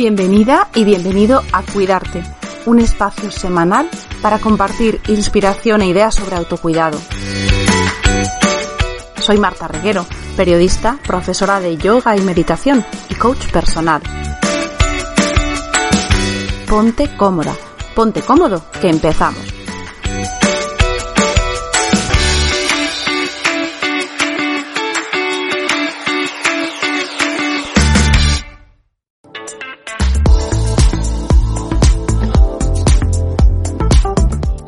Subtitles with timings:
[0.00, 2.22] Bienvenida y bienvenido a Cuidarte,
[2.64, 3.86] un espacio semanal
[4.22, 6.98] para compartir inspiración e ideas sobre autocuidado.
[9.18, 10.06] Soy Marta Reguero,
[10.38, 14.00] periodista, profesora de yoga y meditación y coach personal.
[16.66, 17.54] Ponte cómoda,
[17.94, 19.59] ponte cómodo, que empezamos.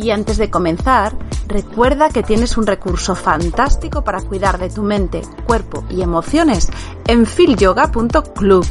[0.03, 1.17] Y antes de comenzar,
[1.47, 6.69] recuerda que tienes un recurso fantástico para cuidar de tu mente, cuerpo y emociones
[7.07, 8.67] en filyoga.club,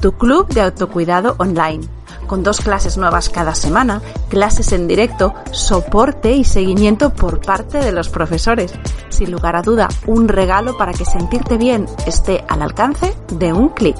[0.00, 1.88] tu club de autocuidado online,
[2.28, 7.90] con dos clases nuevas cada semana, clases en directo, soporte y seguimiento por parte de
[7.90, 8.72] los profesores.
[9.08, 13.70] Sin lugar a duda, un regalo para que sentirte bien esté al alcance de un
[13.70, 13.96] clic.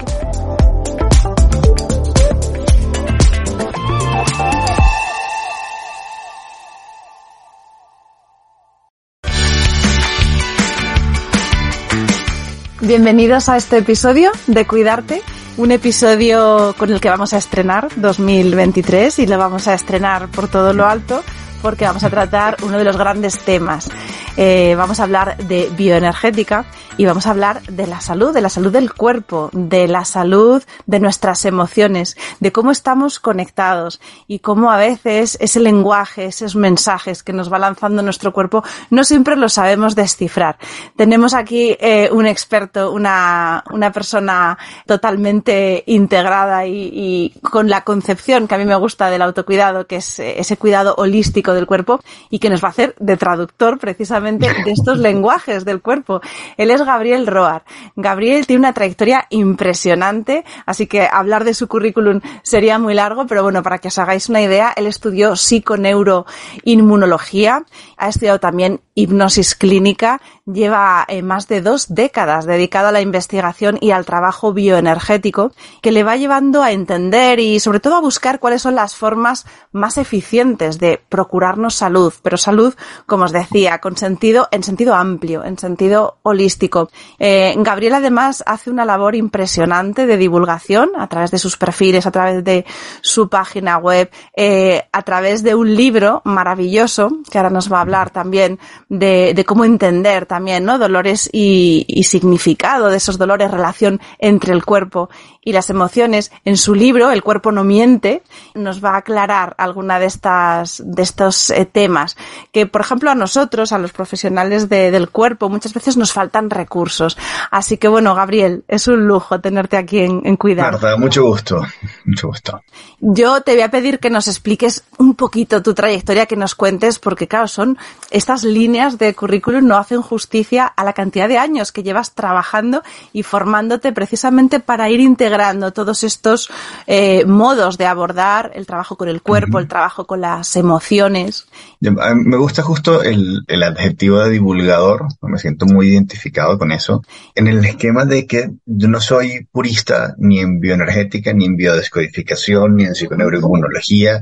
[12.87, 15.20] Bienvenidos a este episodio de Cuidarte,
[15.56, 20.48] un episodio con el que vamos a estrenar 2023 y lo vamos a estrenar por
[20.48, 21.22] todo lo alto
[21.62, 23.88] porque vamos a tratar uno de los grandes temas.
[24.36, 26.66] Eh, vamos a hablar de bioenergética
[26.98, 30.62] y vamos a hablar de la salud, de la salud del cuerpo, de la salud
[30.86, 37.22] de nuestras emociones, de cómo estamos conectados y cómo a veces ese lenguaje, esos mensajes
[37.22, 40.58] que nos va lanzando nuestro cuerpo, no siempre lo sabemos descifrar.
[40.96, 45.45] Tenemos aquí eh, un experto, una, una persona totalmente
[45.86, 50.19] integrada y, y con la concepción que a mí me gusta del autocuidado, que es
[50.19, 54.48] eh, ese cuidado holístico del cuerpo y que nos va a hacer de traductor precisamente
[54.64, 56.20] de estos lenguajes del cuerpo.
[56.56, 57.64] Él es Gabriel Roar.
[57.97, 63.42] Gabriel tiene una trayectoria impresionante, así que hablar de su currículum sería muy largo, pero
[63.42, 67.64] bueno, para que os hagáis una idea, él estudió psiconeuroinmunología,
[67.96, 73.79] ha estudiado también hipnosis clínica, lleva eh, más de dos décadas dedicado a la investigación
[73.80, 75.52] y al trabajo bioenergético,
[75.83, 79.46] que le va llevando a entender y sobre todo a buscar cuáles son las formas
[79.70, 82.74] más eficientes de procurarnos salud, pero salud,
[83.05, 86.89] como os decía, con sentido, en sentido amplio, en sentido holístico.
[87.18, 92.11] Eh, Gabriel además hace una labor impresionante de divulgación a través de sus perfiles, a
[92.11, 92.64] través de
[93.02, 97.83] su página web, eh, a través de un libro maravilloso, que ahora nos va a
[97.83, 98.58] hablar también
[98.89, 100.79] de, de cómo entender también, ¿no?
[100.79, 105.11] Dolores y, y significado de esos dolores, relación entre el cuerpo
[105.42, 106.30] y las emociones.
[106.45, 108.23] En su libro, El cuerpo no miente,
[108.55, 112.17] nos va a aclarar alguna de estas, de estos eh, temas
[112.52, 116.51] que, por ejemplo, a nosotros, a los profesionales de, del cuerpo, muchas veces nos faltan
[116.51, 117.17] recursos.
[117.51, 120.73] Así que bueno, Gabriel, es un lujo tenerte aquí en, en Cuidar.
[120.73, 121.63] Marta, mucho gusto,
[122.05, 122.61] mucho gusto.
[123.01, 126.98] Yo te voy a pedir que nos expliques un poquito tu trayectoria, que nos cuentes,
[126.98, 127.79] porque claro, son
[128.11, 132.82] estas líneas de currículum no hacen justicia a la cantidad de años que llevas trabajando
[133.12, 136.50] y formándote precisamente para ir integrando todos estos
[136.87, 139.62] eh, modos de abordar el trabajo con el cuerpo, uh -huh.
[139.62, 141.47] el trabajo con las emociones.
[141.81, 147.03] Me gusta justo el, el adjetivo de divulgador, me siento muy identificado con eso,
[147.35, 152.76] en el esquema de que yo no soy purista ni en bioenergética, ni en biodescodificación,
[152.76, 154.20] ni en psiconeuroinmunología,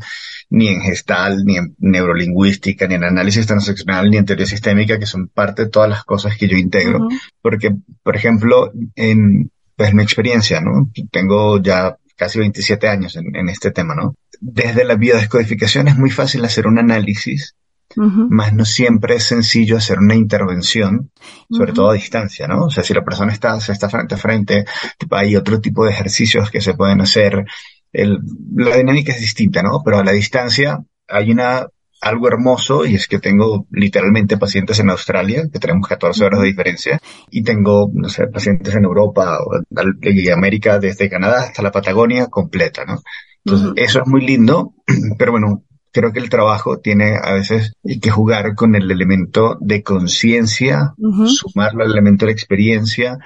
[0.54, 5.06] ni en gestal, ni en neurolingüística, ni en análisis transaccional, ni en teoría sistémica, que
[5.06, 6.98] son parte de todas las cosas que yo integro.
[6.98, 7.20] Uh -huh.
[7.42, 10.90] Porque, por ejemplo, en pues, mi experiencia, ¿no?
[11.10, 14.14] Tengo ya casi 27 años en, en este tema, ¿no?
[14.40, 17.54] Desde la biodescodificación es muy fácil hacer un análisis
[17.96, 18.28] Uh -huh.
[18.28, 21.10] más no siempre es sencillo hacer una intervención,
[21.48, 21.76] sobre uh -huh.
[21.76, 22.64] todo a distancia, ¿no?
[22.64, 24.64] O sea, si la persona está, se está frente a frente,
[25.10, 27.44] hay otro tipo de ejercicios que se pueden hacer.
[27.94, 28.18] El,
[28.54, 29.80] la dinámica es distinta, ¿no?
[29.84, 31.66] Pero a la distancia hay una,
[32.02, 36.46] algo hermoso y es que tengo literalmente pacientes en Australia, que tenemos 14 horas de
[36.46, 37.00] diferencia,
[37.30, 42.26] y tengo, no sé, pacientes en Europa o en América, desde Canadá hasta la Patagonia
[42.26, 43.00] completa, ¿no?
[43.44, 43.82] Entonces, uh -huh.
[43.82, 44.74] eso es muy lindo,
[45.18, 49.82] pero bueno, creo que el trabajo tiene a veces que jugar con el elemento de
[49.82, 51.28] conciencia, uh -huh.
[51.28, 53.18] sumarlo al elemento de experiencia,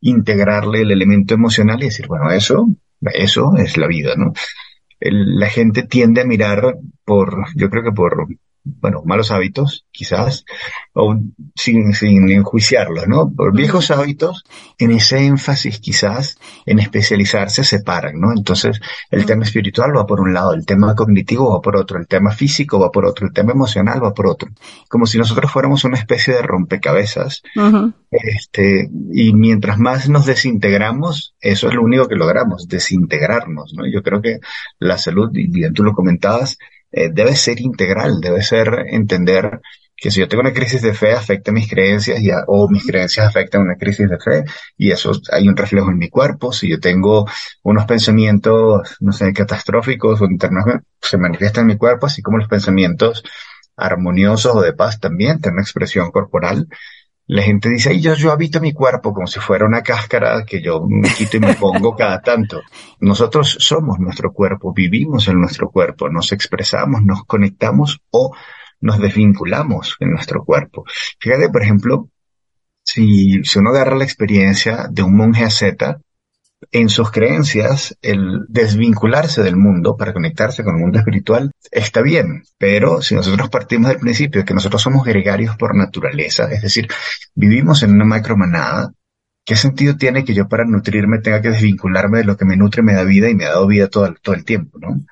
[0.00, 2.66] integrarle el elemento emocional y decir, bueno, eso,
[3.14, 4.32] eso es la vida, ¿no?
[5.00, 8.26] El, la gente tiende a mirar por, yo creo que por
[8.80, 10.44] bueno, malos hábitos, quizás,
[10.92, 11.16] o
[11.54, 13.30] sin, sin enjuiciarlos, ¿no?
[13.30, 14.44] Por viejos hábitos,
[14.78, 18.32] en ese énfasis quizás, en especializarse, se paran, ¿no?
[18.32, 18.80] Entonces,
[19.10, 22.32] el tema espiritual va por un lado, el tema cognitivo va por otro, el tema
[22.32, 24.50] físico va por otro, el tema emocional va por otro.
[24.88, 27.42] Como si nosotros fuéramos una especie de rompecabezas.
[28.10, 33.86] Este, y mientras más nos desintegramos, eso es lo único que logramos, desintegrarnos, ¿no?
[33.86, 34.40] Yo creo que
[34.78, 36.58] la salud, y bien tú lo comentabas,
[36.96, 39.60] eh, debe ser integral, debe ser entender
[39.94, 43.26] que si yo tengo una crisis de fe afecta mis creencias y o mis creencias
[43.26, 44.44] afectan una crisis de fe
[44.78, 46.52] y eso hay un reflejo en mi cuerpo.
[46.52, 47.26] Si yo tengo
[47.62, 50.64] unos pensamientos, no sé, catastróficos o internos,
[51.00, 53.22] se manifiestan en mi cuerpo, así como los pensamientos
[53.76, 56.66] armoniosos o de paz también tienen una expresión corporal
[57.28, 60.86] la gente dice, yo, yo habito mi cuerpo como si fuera una cáscara que yo
[60.88, 62.62] me quito y me pongo cada tanto.
[63.00, 68.32] Nosotros somos nuestro cuerpo, vivimos en nuestro cuerpo, nos expresamos, nos conectamos o
[68.80, 70.84] nos desvinculamos en nuestro cuerpo.
[71.18, 72.08] Fíjate, por ejemplo,
[72.82, 76.00] si, si uno agarra la experiencia de un monje asceta,
[76.72, 82.42] en sus creencias, el desvincularse del mundo para conectarse con el mundo espiritual está bien,
[82.58, 86.88] pero si nosotros partimos del principio de que nosotros somos gregarios por naturaleza, es decir,
[87.34, 88.92] vivimos en una macromanada,
[89.44, 92.82] ¿qué sentido tiene que yo para nutrirme tenga que desvincularme de lo que me nutre,
[92.82, 95.04] me da vida y me ha dado vida todo, todo el tiempo, ¿no?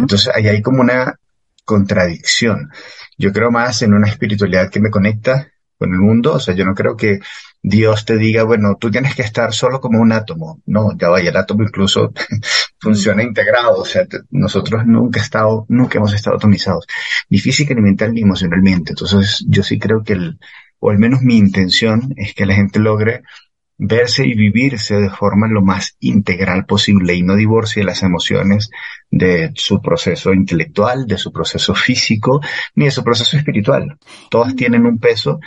[0.00, 1.18] Entonces ahí hay como una
[1.64, 2.70] contradicción.
[3.16, 5.51] Yo creo más en una espiritualidad que me conecta
[5.82, 7.18] con el mundo, o sea, yo no creo que
[7.60, 10.62] Dios te diga, bueno, tú tienes que estar solo como un átomo.
[10.66, 12.12] No, ya vaya, el átomo incluso
[12.78, 13.78] funciona integrado.
[13.78, 16.86] O sea, nosotros nunca estado, nunca hemos estado atomizados,
[17.30, 18.92] ni física, ni mental, ni emocionalmente.
[18.92, 20.38] Entonces, yo sí creo que el,
[20.78, 23.22] o al menos mi intención es que la gente logre
[23.76, 28.70] verse y vivirse de forma lo más integral posible y no divorcie las emociones
[29.10, 32.40] de su proceso intelectual, de su proceso físico,
[32.76, 33.98] ni de su proceso espiritual.
[34.30, 35.40] Todas tienen un peso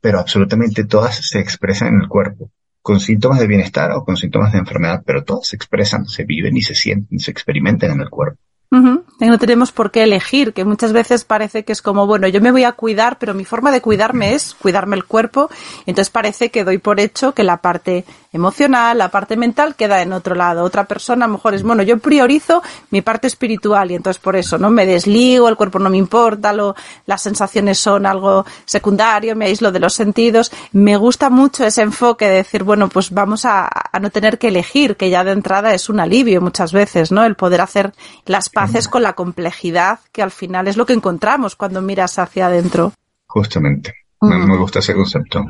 [0.00, 2.50] pero absolutamente todas se expresan en el cuerpo,
[2.82, 6.56] con síntomas de bienestar o con síntomas de enfermedad, pero todas se expresan, se viven
[6.56, 8.40] y se sienten, se experimentan en el cuerpo.
[8.70, 12.52] No tenemos por qué elegir, que muchas veces parece que es como, bueno, yo me
[12.52, 15.48] voy a cuidar, pero mi forma de cuidarme es cuidarme el cuerpo.
[15.86, 20.12] Entonces parece que doy por hecho que la parte emocional, la parte mental queda en
[20.12, 20.62] otro lado.
[20.62, 24.36] Otra persona a lo mejor es, bueno, yo priorizo mi parte espiritual y entonces por
[24.36, 24.70] eso, ¿no?
[24.70, 26.76] Me desligo, el cuerpo no me importa, lo,
[27.06, 30.52] las sensaciones son algo secundario, me aíslo de los sentidos.
[30.72, 34.48] Me gusta mucho ese enfoque de decir, bueno, pues vamos a, a no tener que
[34.48, 37.24] elegir, que ya de entrada es un alivio muchas veces, ¿no?
[37.24, 37.92] El poder hacer
[38.26, 42.46] las paces con la complejidad que al final es lo que encontramos cuando miras hacia
[42.46, 42.92] adentro.
[43.26, 43.94] Justamente.
[44.20, 45.44] Me, gusta ese concepto.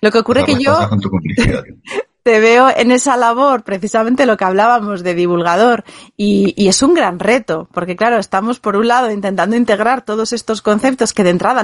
[0.00, 0.78] Lo que ocurre que yo
[2.24, 5.84] te veo en esa labor, precisamente lo que hablábamos de divulgador,
[6.16, 10.32] y, y, es un gran reto, porque claro, estamos por un lado intentando integrar todos
[10.32, 11.60] estos conceptos que de entrada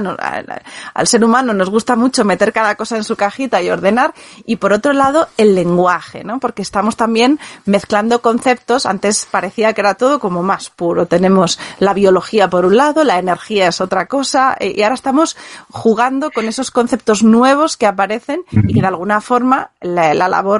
[0.93, 4.13] al, ser humano nos gusta mucho meter cada cosa en su cajita y ordenar,
[4.45, 6.39] y por otro lado el lenguaje, ¿no?
[6.39, 11.95] Porque estamos también mezclando conceptos, antes parecía que era todo como más puro, tenemos la
[11.95, 15.35] biología por un lado, la energía es otra cosa, y ahora estamos
[15.71, 20.50] jugando con esos conceptos nuevos que aparecen y que de alguna forma la, la labor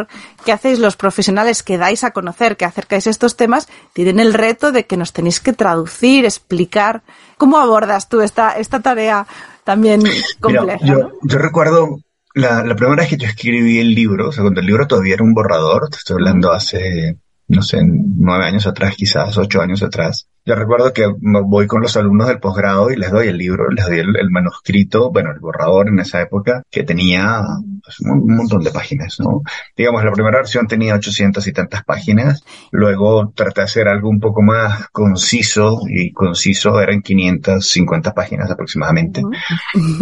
[0.45, 4.71] que hacéis los profesionales que dais a conocer, que acercáis estos temas, tienen el reto
[4.71, 7.03] de que nos tenéis que traducir, explicar.
[7.37, 9.27] ¿Cómo abordas tú esta, esta tarea
[9.63, 10.01] también
[10.39, 10.85] compleja?
[10.85, 11.97] yo, yo, recuerdo
[12.33, 15.15] la, la, primera vez que yo escribí el libro, o sea, cuando el libro todavía
[15.15, 17.17] era un borrador, te estoy hablando hace
[17.51, 20.27] no sé, nueve años atrás, quizás ocho años atrás.
[20.43, 23.85] Yo recuerdo que voy con los alumnos del posgrado y les doy el libro, les
[23.85, 27.43] doy el, manuscrito, bueno, el borrador en esa época, que tenía
[27.83, 29.43] pues, un, montón de páginas, ¿no?
[29.77, 34.19] Digamos, la primera versión tenía ochocientas y tantas páginas, luego traté de hacer algo un
[34.19, 39.21] poco más conciso, y conciso eran 550 páginas aproximadamente,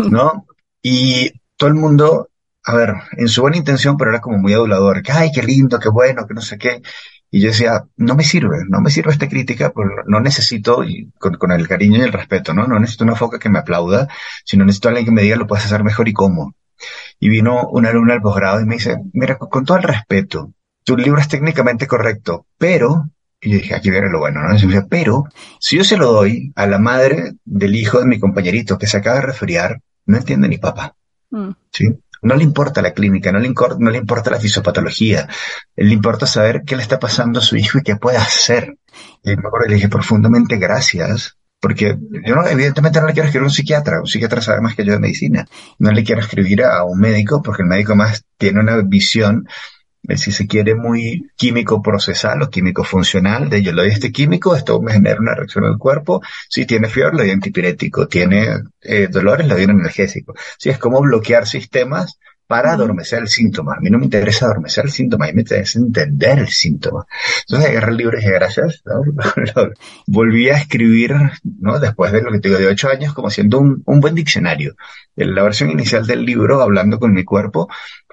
[0.10, 0.46] ¿no?
[0.82, 2.30] Y todo el mundo,
[2.64, 5.80] a ver, en su buena intención, pero era como muy adulador, que ay, qué lindo,
[5.80, 6.82] qué bueno, que no sé qué.
[7.32, 11.12] Y yo decía, no me sirve, no me sirve esta crítica, pues no necesito, y
[11.20, 12.66] con, el cariño y el respeto, ¿no?
[12.66, 14.08] No necesito una foca que me aplauda,
[14.44, 16.56] sino necesito alguien que me diga lo puedes hacer mejor y cómo.
[17.20, 20.98] Y vino una alumna al posgrado y me dice, mira, con, todo el respeto, tu
[20.98, 23.10] libro es técnicamente correcto, pero,
[23.40, 24.58] y yo dije, aquí viene lo bueno, ¿no?
[24.58, 25.26] Y me pero,
[25.60, 28.98] si yo se lo doy a la madre del hijo de mi compañerito que se
[28.98, 30.96] acaba de resfriar, no entiende ni papá.
[31.30, 31.52] Mm.
[31.72, 31.96] ¿Sí?
[32.22, 35.28] No le importa la clínica, no le, no le importa la fisiopatología,
[35.76, 38.78] le importa saber qué le está pasando a su hijo y qué puede hacer.
[39.24, 43.44] Y me acuerdo le dije profundamente gracias, porque yo no, evidentemente no le quiero escribir
[43.44, 45.46] a un psiquiatra, un psiquiatra sabe más que yo de medicina.
[45.78, 49.48] No le quiero escribir a un médico porque el médico más tiene una visión
[50.16, 54.56] si se quiere, muy químico procesal o químico funcional, de yo le doy este químico,
[54.56, 58.48] esto me genera una reacción en el cuerpo, si tiene fiebre, le doy antipirético, tiene
[58.82, 60.34] eh, dolores, le doy un analgésico.
[60.58, 62.18] Si es como bloquear sistemas
[62.50, 63.76] para adormecer el síntoma.
[63.76, 67.06] A mí no me interesa adormecer el síntoma, a mí me interesa entender el síntoma.
[67.42, 68.82] Entonces agarré el libro y dije, gracias,
[70.08, 71.14] volví a escribir,
[71.44, 71.78] ¿no?
[71.78, 74.74] Después de lo que te digo, de ocho años, como siendo un, un buen diccionario.
[75.16, 77.70] En la versión inicial del libro, hablando con mi cuerpo,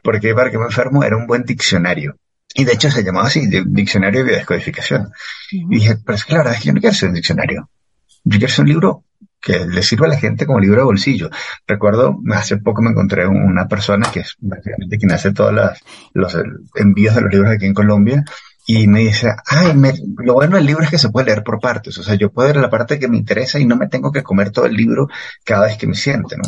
[0.06, 2.16] porque para que me enfermo era un buen diccionario.
[2.54, 5.10] Y de hecho se llamaba así, Diccionario de Biodescodificación.
[5.50, 7.68] Y dije, pero es que la verdad es que yo no quiero ser un diccionario.
[8.22, 9.04] Yo quiero ser un libro
[9.40, 11.28] que le sirva a la gente como libro de bolsillo.
[11.66, 15.52] Recuerdo, hace poco me encontré una persona que es básicamente quien hace todos
[16.14, 16.38] los
[16.76, 18.24] envíos de los libros aquí en Colombia
[18.68, 19.74] y me dice, ay,
[20.18, 21.96] lo bueno del libro es que se puede leer por partes.
[21.98, 24.24] O sea, yo puedo leer la parte que me interesa y no me tengo que
[24.24, 25.08] comer todo el libro
[25.44, 26.42] cada vez que me siente, ¿no?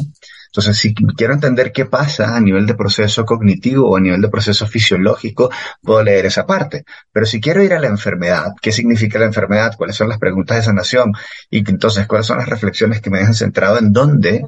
[0.48, 4.28] Entonces, si quiero entender qué pasa a nivel de proceso cognitivo o a nivel de
[4.28, 6.84] proceso fisiológico, puedo leer esa parte.
[7.12, 9.74] Pero si quiero ir a la enfermedad, ¿qué significa la enfermedad?
[9.76, 11.12] ¿Cuáles son las preguntas de sanación?
[11.50, 14.46] Y entonces, ¿cuáles son las reflexiones que me dejan centrado en dónde,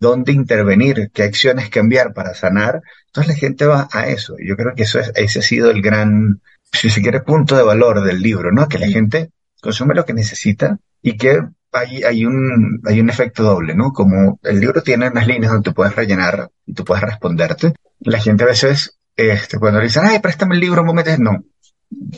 [0.00, 2.80] dónde intervenir, qué acciones cambiar para sanar?
[3.08, 4.36] Entonces la gente va a eso.
[4.42, 6.40] Yo creo que eso es, ese ha sido el gran,
[6.76, 8.68] si se quiere, punto de valor del libro, ¿no?
[8.68, 11.40] Que la gente consume lo que necesita y que
[11.72, 13.92] hay, hay, un, hay un efecto doble, ¿no?
[13.92, 17.74] Como el libro tiene unas líneas donde tú puedes rellenar y tú puedes responderte.
[18.00, 21.44] La gente a veces, este, cuando le dicen, ay, préstame el libro un momento, no,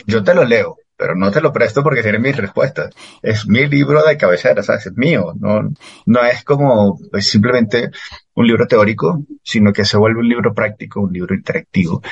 [0.07, 2.95] yo te lo leo, pero no te lo presto porque tiene mis respuestas.
[3.23, 4.87] Es mi libro de cabecera, ¿sabes?
[4.87, 5.35] Es mío.
[5.39, 5.71] No,
[6.07, 7.91] no es como pues, simplemente
[8.35, 12.03] un libro teórico, sino que se vuelve un libro práctico, un libro interactivo.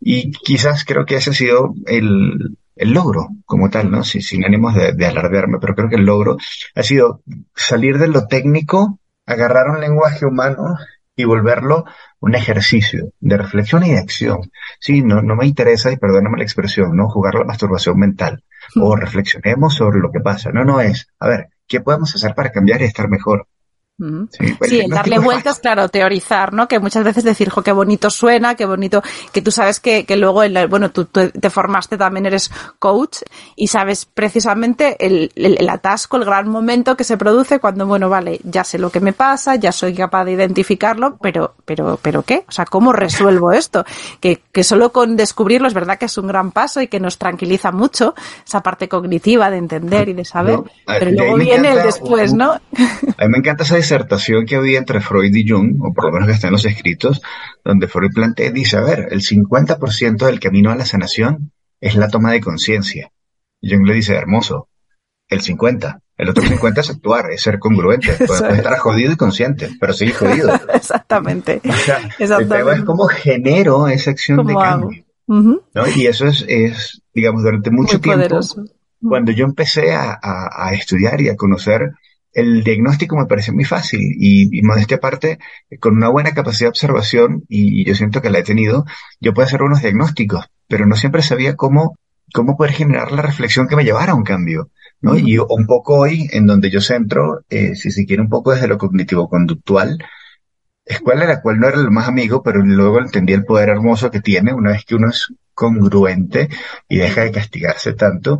[0.00, 4.04] Y quizás creo que ese ha sido el, el logro como tal, ¿no?
[4.04, 6.36] sin ánimos de, de, alardearme, pero creo que el logro
[6.74, 7.22] ha sido
[7.54, 10.76] salir de lo técnico, agarrar un lenguaje humano
[11.16, 11.84] y volverlo
[12.20, 14.50] un ejercicio de reflexión y de acción.
[14.78, 17.08] Sí, no, no me interesa, y perdóname la expresión, ¿no?
[17.08, 18.44] Jugar la masturbación mental.
[18.76, 20.50] O reflexionemos sobre lo que pasa.
[20.52, 23.48] No, no es, a ver, ¿qué podemos hacer para cambiar y estar mejor?
[23.98, 26.68] Sí, pues, darle vueltas, claro, teorizar, ¿no?
[26.68, 29.02] Que muchas veces decir, jo, qué bonito suena, qué bonito,
[29.32, 33.18] que tú sabes que, que luego, bueno, tú, te formaste también, eres coach
[33.56, 38.38] y sabes precisamente el, el, atasco, el gran momento que se produce cuando, bueno, vale,
[38.44, 42.44] ya sé lo que me pasa, ya soy capaz de identificarlo, pero, pero, pero ¿qué?
[42.48, 43.84] O sea, ¿cómo resuelvo esto?
[44.20, 47.18] Que, que solo con descubrirlo es verdad que es un gran paso y que nos
[47.18, 48.14] tranquiliza mucho
[48.46, 52.52] esa parte cognitiva de entender y de saber, pero luego viene el después, ¿no?
[52.52, 56.12] A mí me encanta esa disertación que había entre Freud y Jung, o por lo
[56.12, 57.22] menos que está en los escritos,
[57.64, 62.08] donde Freud plantea, dice, a ver, el 50% del camino a la sanación es la
[62.08, 63.10] toma de conciencia.
[63.62, 64.68] Jung le dice, hermoso,
[65.28, 66.00] el 50.
[66.18, 68.12] El otro 50 es actuar, es ser congruente.
[68.26, 70.52] Puede, estar jodido y consciente, pero seguir jodido.
[70.74, 71.62] Exactamente.
[71.64, 75.04] O sea, El tema es cómo genero esa acción de cambio.
[75.26, 75.60] ¿no?
[75.96, 78.40] Y eso es, es, digamos, durante mucho tiempo,
[79.00, 81.92] cuando yo empecé a, a, a, estudiar y a conocer
[82.38, 85.38] el diagnóstico me parece muy fácil y, y modestia aparte,
[85.80, 88.84] con una buena capacidad de observación, y, yo siento que la he tenido,
[89.20, 91.96] yo puedo hacer unos diagnósticos, pero no siempre sabía cómo,
[92.32, 94.70] cómo poder generar la reflexión que me llevara a un cambio.
[95.00, 95.16] ¿no?
[95.16, 98.68] Y un poco hoy, en donde yo centro, eh, si se quiere, un poco desde
[98.68, 99.98] lo cognitivo-conductual,
[100.84, 104.10] escuela de la cual no era el más amigo, pero luego entendí el poder hermoso
[104.10, 106.48] que tiene una vez que uno es congruente
[106.88, 108.38] y deja de castigarse tanto,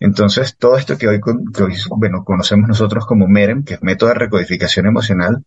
[0.00, 1.20] entonces, todo esto que hoy,
[1.90, 5.44] bueno, conocemos nosotros como MEREM, que es método de recodificación emocional,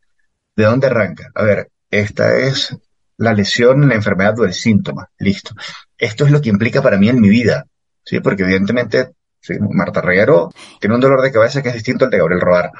[0.55, 1.29] ¿de dónde arranca?
[1.36, 2.77] A ver, esta es
[3.17, 5.10] la lesión, la enfermedad o el síntoma.
[5.20, 5.55] Listo.
[5.98, 7.65] Esto es lo que implica para mí en mi vida.
[8.03, 8.20] ¿Sí?
[8.20, 9.12] Porque evidentemente,
[9.60, 12.72] Marta Reguero tiene un dolor de cabeza que es distinto al de Gabriel Robar.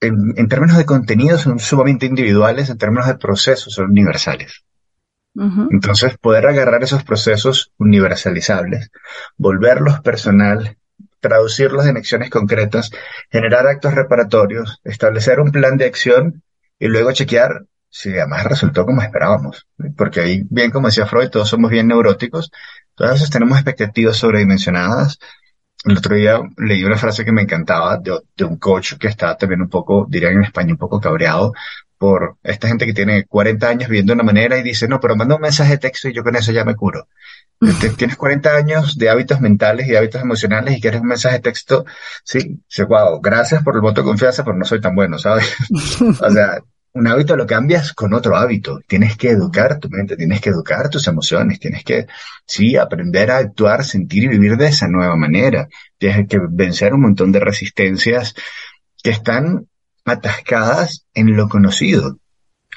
[0.00, 4.64] en, en términos de contenido son sumamente individuales, en términos de procesos son universales.
[5.70, 8.90] Entonces, poder agarrar esos procesos universalizables,
[9.36, 10.76] volverlos personal,
[11.20, 12.90] traducirlos en acciones concretas,
[13.30, 16.42] generar actos reparatorios, establecer un plan de acción
[16.78, 19.66] y luego chequear si además resultó como esperábamos.
[19.96, 22.50] Porque ahí, bien como decía Freud, todos somos bien neuróticos,
[22.94, 25.18] todas tenemos expectativas sobredimensionadas.
[25.84, 29.62] El otro día leí una frase que me encantaba de, un coach que estaba también
[29.62, 31.52] un poco, diría en España, un poco cabreado
[31.98, 35.16] por esta gente que tiene 40 años viviendo de una manera y dice, no, pero
[35.16, 37.08] manda un mensaje de texto y yo con eso ya me curo.
[37.60, 41.42] Este, tienes 40 años de hábitos mentales y hábitos emocionales y quieres un mensaje de
[41.42, 41.84] texto,
[42.22, 45.56] sí, sí, wow, gracias por el voto de confianza, pero no soy tan bueno, ¿sabes?
[46.20, 46.60] o sea,
[46.92, 48.80] un hábito lo cambias con otro hábito.
[48.86, 52.06] Tienes que educar tu mente, tienes que educar tus emociones, tienes que,
[52.46, 55.68] sí, aprender a actuar, sentir y vivir de esa nueva manera.
[55.98, 58.34] Tienes que vencer un montón de resistencias
[59.02, 59.66] que están
[60.10, 62.18] atascadas en lo conocido.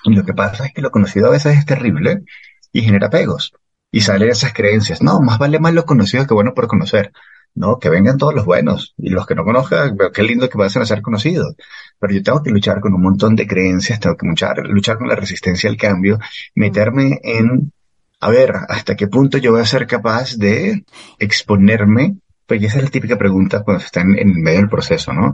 [0.03, 2.23] Y lo que pasa es que lo conocido a veces es terrible
[2.71, 3.53] y genera apegos.
[3.91, 5.01] Y salen esas creencias.
[5.01, 7.11] No, más vale malo conocido que bueno por conocer.
[7.53, 8.93] No, que vengan todos los buenos.
[8.97, 11.55] Y los que no conozcan, qué lindo que pasen a ser conocidos.
[12.00, 15.07] Pero yo tengo que luchar con un montón de creencias, tengo que luchar, luchar con
[15.07, 16.19] la resistencia al cambio,
[16.55, 17.73] meterme en,
[18.21, 20.85] a ver, hasta qué punto yo voy a ser capaz de
[21.19, 22.15] exponerme
[22.51, 25.34] pues esa es la típica pregunta cuando se está en, en, medio del proceso, ¿no?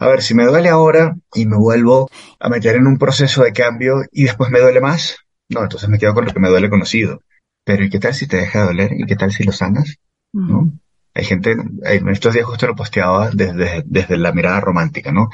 [0.00, 2.10] A ver, si me duele ahora y me vuelvo
[2.40, 6.00] a meter en un proceso de cambio y después me duele más, no, entonces me
[6.00, 7.22] quedo con lo que me duele conocido.
[7.64, 8.90] Pero ¿y qué tal si te deja de doler?
[8.92, 9.98] ¿Y qué tal si lo sanas?
[10.32, 10.72] ¿No?
[11.14, 15.28] Hay gente, en estos días justo lo posteaba desde, desde la mirada romántica, ¿no?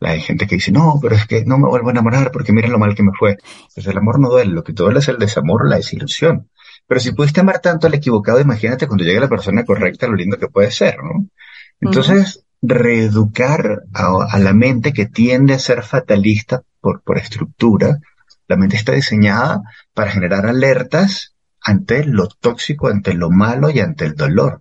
[0.00, 2.72] Hay gente que dice, no, pero es que no me vuelvo a enamorar porque miren
[2.72, 3.36] lo mal que me fue.
[3.74, 6.48] Pues el amor no duele, lo que duele es el desamor la desilusión.
[6.90, 10.38] Pero si pudiste amar tanto al equivocado, imagínate cuando llegue la persona correcta, lo lindo
[10.38, 11.28] que puede ser, ¿no?
[11.80, 18.00] Entonces, reeducar a, la mente que tiende a ser fatalista por, por estructura,
[18.48, 19.62] la mente está diseñada
[19.94, 24.60] para generar alertas ante lo tóxico, ante lo malo y ante el dolor.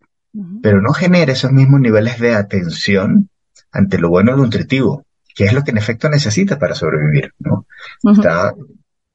[0.61, 3.31] Pero no genera esos mismos niveles de atención
[3.71, 7.33] ante lo bueno y lo nutritivo, que es lo que en efecto necesita para sobrevivir,
[7.39, 7.65] ¿no?
[8.03, 8.53] Está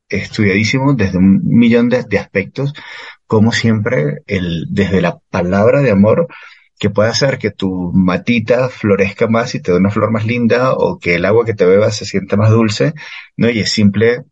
[0.09, 2.75] estudiadísimo desde un millón de, aspectos,
[3.27, 6.29] como siempre, el, desde la palabra de amor,
[6.79, 10.73] que puede hacer que tu matita florezca más y te dé una flor más linda,
[10.75, 12.95] o que el agua que te bebas se sienta más dulce,
[13.37, 13.49] ¿no?
[13.49, 14.25] Y es simple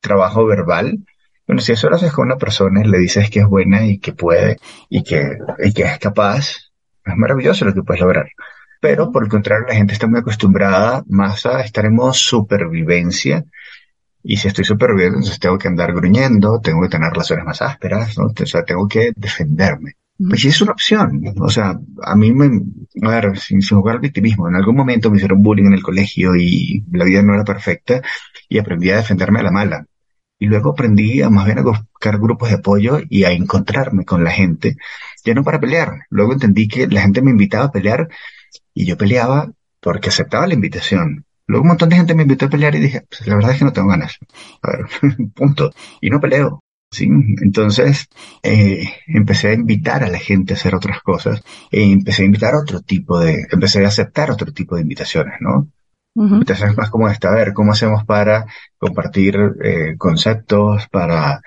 [0.00, 0.98] trabajo verbal.
[1.46, 3.98] Bueno, si eso lo haces con una persona y le dices que es buena y
[3.98, 6.72] que puede y que, y que es capaz,
[7.04, 8.28] es maravilloso lo que puedes lograr.
[8.80, 13.44] Pero por el contrario, la gente está muy acostumbrada más a estar en modo supervivencia
[14.24, 17.60] y si estoy súper bien, entonces tengo que andar gruñendo, tengo que tener relaciones más
[17.60, 18.28] ásperas, ¿no?
[18.28, 19.96] O sea, tengo que defenderme.
[20.16, 21.22] Pues sí es una opción.
[21.40, 22.46] O sea, a mí me,
[23.02, 26.34] a ver, sin, jugar al victimismo, en algún momento me hicieron bullying en el colegio
[26.36, 28.00] y la vida no era perfecta
[28.48, 29.86] y aprendí a defenderme a la mala.
[30.38, 34.24] Y luego aprendí a más bien a buscar grupos de apoyo y a encontrarme con
[34.24, 34.76] la gente,
[35.24, 36.06] ya no para pelear.
[36.08, 38.08] Luego entendí que la gente me invitaba a pelear
[38.72, 39.50] y yo peleaba
[39.80, 41.26] porque aceptaba la invitación.
[41.46, 43.58] Luego un montón de gente me invitó a pelear y dije, pues la verdad es
[43.58, 44.18] que no tengo ganas.
[44.62, 44.86] A ver,
[45.34, 45.70] punto.
[46.00, 46.64] Y no peleo.
[46.90, 47.08] ¿sí?
[47.42, 48.08] Entonces
[48.42, 52.54] eh, empecé a invitar a la gente a hacer otras cosas e empecé a invitar
[52.54, 55.68] otro tipo de, empecé a aceptar otro tipo de invitaciones, ¿no?
[56.16, 58.46] Invitaciones más como esta, a ver, ¿cómo hacemos para
[58.78, 61.40] compartir eh, conceptos, para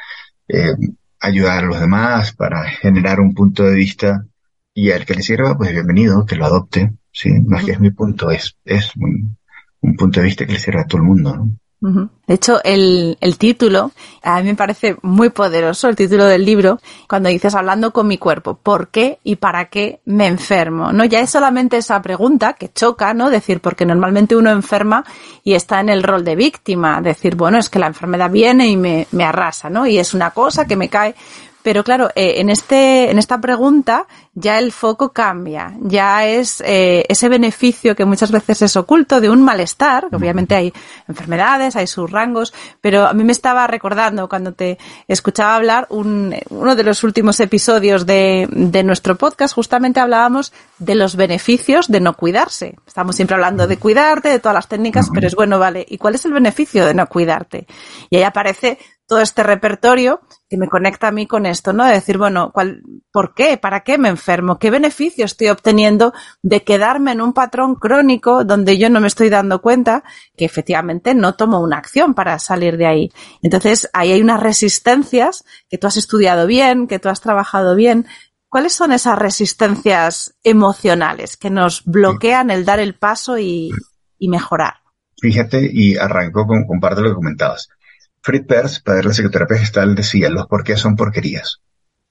[0.49, 0.73] eh,
[1.21, 4.25] ayudar a los demás, para generar un punto de vista
[4.73, 7.31] y al que le sirva, pues bienvenido, que lo adopte, ¿sí?
[7.45, 9.38] Más que es mi punto, es, es un,
[9.81, 11.57] un punto de vista que le sirve a todo el mundo, ¿no?
[11.79, 13.91] De hecho, el, el, título,
[14.23, 18.17] a mí me parece muy poderoso, el título del libro, cuando dices hablando con mi
[18.17, 20.91] cuerpo, ¿por qué y para qué me enfermo?
[20.91, 23.29] No, ya es solamente esa pregunta que choca, ¿no?
[23.29, 25.05] Decir, porque normalmente uno enferma
[25.43, 28.75] y está en el rol de víctima, decir, bueno, es que la enfermedad viene y
[28.75, 29.85] me, me arrasa, ¿no?
[29.85, 31.13] Y es una cosa que me cae,
[31.67, 37.03] pero claro, eh, en, este, en esta pregunta ya el foco cambia, ya es eh,
[37.10, 40.71] ese beneficio que muchas veces es oculto de un malestar, que obviamente hay
[41.10, 44.77] enfermedades, hay sus rangos, pero a mí me estaba recordando cuando te
[45.10, 50.95] escuchaba hablar un, uno de los últimos episodios de, de nuestro podcast, justamente hablábamos de
[50.95, 52.75] los beneficios de no cuidarse.
[52.88, 56.15] Estamos siempre hablando de cuidarte, de todas las técnicas, pero es bueno, vale, ¿y cuál
[56.15, 57.67] es el beneficio de no cuidarte?
[58.10, 58.77] Y ahí aparece
[59.08, 61.86] todo este repertorio que me conecta a mí con esto, ¿no?
[61.86, 63.58] De decir, bueno, ¿cuál, ¿por qué?
[63.58, 64.60] ¿Para qué me enfermo?
[64.60, 69.30] ¿Qué beneficio estoy obteniendo de quedarme en un patrón crónico donde yo no me estoy
[69.30, 70.04] dando cuenta
[70.36, 73.12] que efectivamente no tomo una acción para salir de ahí?
[73.41, 78.08] Entonces, ahí hay unas resistencias que tú has estudiado bien, que tú has trabajado bien.
[78.50, 83.72] ¿Cuáles son esas resistencias emocionales que nos bloquean el dar el paso y,
[84.20, 84.76] mejorar?
[85.20, 87.70] Fíjate, y arranco con, con parte de lo que comentabas
[88.27, 91.61] Fritz Perls, padre de la psicoterapia gestal, decía, los por qué son porquerías.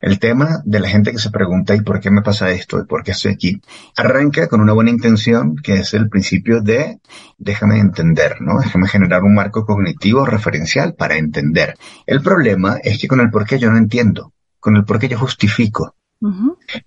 [0.00, 2.80] El tema de la gente que se pregunta ¿y por qué me pasa esto?
[2.80, 3.60] ¿y por qué estoy aquí?
[3.98, 7.00] Arranca con una buena intención que es el principio de
[7.36, 8.60] déjame entender, ¿no?
[8.60, 11.76] Déjame generar un marco cognitivo referencial para entender.
[12.06, 15.08] El problema es que con el por qué yo no entiendo, con el por qué
[15.08, 15.96] yo justifico.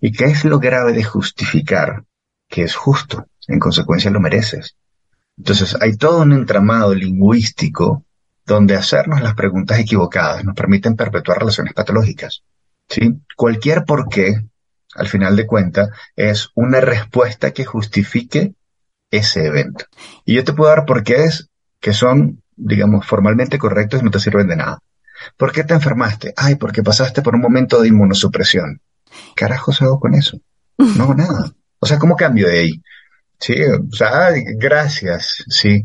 [0.01, 2.03] ¿Y qué es lo grave de justificar?
[2.47, 4.75] Que es justo, en consecuencia lo mereces.
[5.37, 8.05] Entonces hay todo un entramado lingüístico
[8.49, 12.43] donde hacernos las preguntas equivocadas nos permiten perpetuar relaciones patológicas.
[12.87, 13.21] ¿sí?
[13.35, 14.43] Cualquier por qué,
[14.95, 18.55] al final de cuentas, es una respuesta que justifique
[19.11, 19.85] ese evento.
[20.25, 24.11] Y yo te puedo dar por qué es que son, digamos, formalmente correctos y no
[24.11, 24.79] te sirven de nada.
[25.37, 26.33] ¿Por qué te enfermaste?
[26.35, 28.81] Ay, porque pasaste por un momento de inmunosupresión.
[29.05, 30.39] ¿Qué carajos hago con eso?
[30.77, 31.51] No nada.
[31.79, 32.81] O sea, ¿cómo cambio de ahí?
[33.39, 35.83] Sí, o sea, gracias, sí.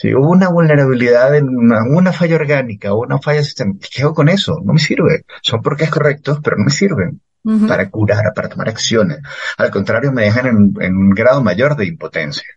[0.00, 4.30] Si hubo una vulnerabilidad en una, falla orgánica o una falla sistémica, ¿qué hago con
[4.30, 4.58] eso?
[4.64, 5.26] No me sirve.
[5.42, 7.20] Son porque es correctos, pero no me sirven
[7.68, 9.18] para curar, para tomar acciones.
[9.58, 10.46] Al contrario, me dejan
[10.80, 12.48] en, un grado mayor de impotencia.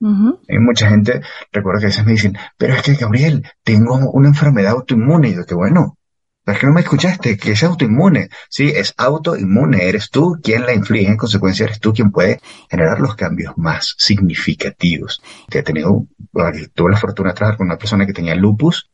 [0.00, 4.28] Hay mucha gente, recuerdo que a veces me dicen, pero es que Gabriel, tengo una
[4.28, 5.30] enfermedad autoinmune.
[5.30, 5.98] Y yo, que bueno,
[6.44, 8.28] pero es no me escuchaste, que es autoinmune.
[8.48, 9.88] Sí, es autoinmune.
[9.88, 11.08] Eres tú quien la inflige.
[11.08, 15.22] En consecuencia, eres tú quien puede generar los cambios más significativos.
[15.48, 16.06] Que he tenido,
[16.74, 18.90] tuve la fortuna de trabajar con una persona que tenía lupus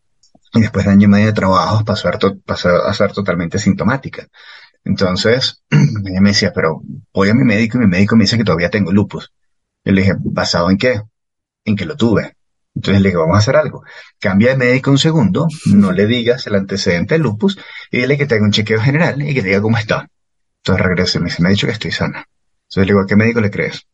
[0.54, 4.26] y después de año y medio de trabajo pasó a, pasó a ser totalmente sintomática.
[4.84, 6.82] Entonces, ella me decía, pero
[7.12, 9.32] voy a mi médico y mi médico me dice que todavía tengo lupus.
[9.84, 11.02] Yo le dije, ¿basado en qué?
[11.64, 12.37] En que lo tuve.
[12.78, 13.82] Entonces le dije, vamos a hacer algo.
[14.20, 17.58] Cambia de médico un segundo, no le digas el antecedente del lupus
[17.90, 20.08] y dile que te haga un chequeo general y que te diga cómo está.
[20.62, 22.18] Entonces regresa y me dice, me ha dicho que estoy sana.
[22.18, 23.84] Entonces le digo, ¿a qué médico le crees?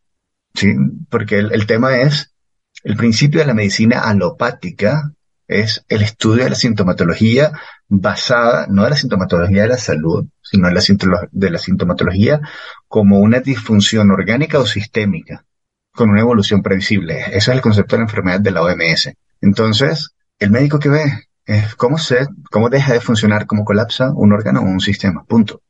[0.52, 0.74] Sí,
[1.08, 2.34] porque el, tema es,
[2.82, 5.12] el principio de la medicina alopática
[5.48, 7.52] es el estudio de la sintomatología
[7.88, 12.38] basada, no de la sintomatología de la salud, sino de la, de la sintomatología
[12.86, 15.46] como una disfunción orgánica o sistémica
[15.94, 17.20] con una evolución previsible.
[17.20, 19.12] Ese es el concepto de la enfermedad de la OMS.
[19.40, 21.04] Entonces, el médico que ve
[21.46, 25.62] es cómo se, cómo deja de funcionar, cómo colapsa un órgano o un sistema, punto.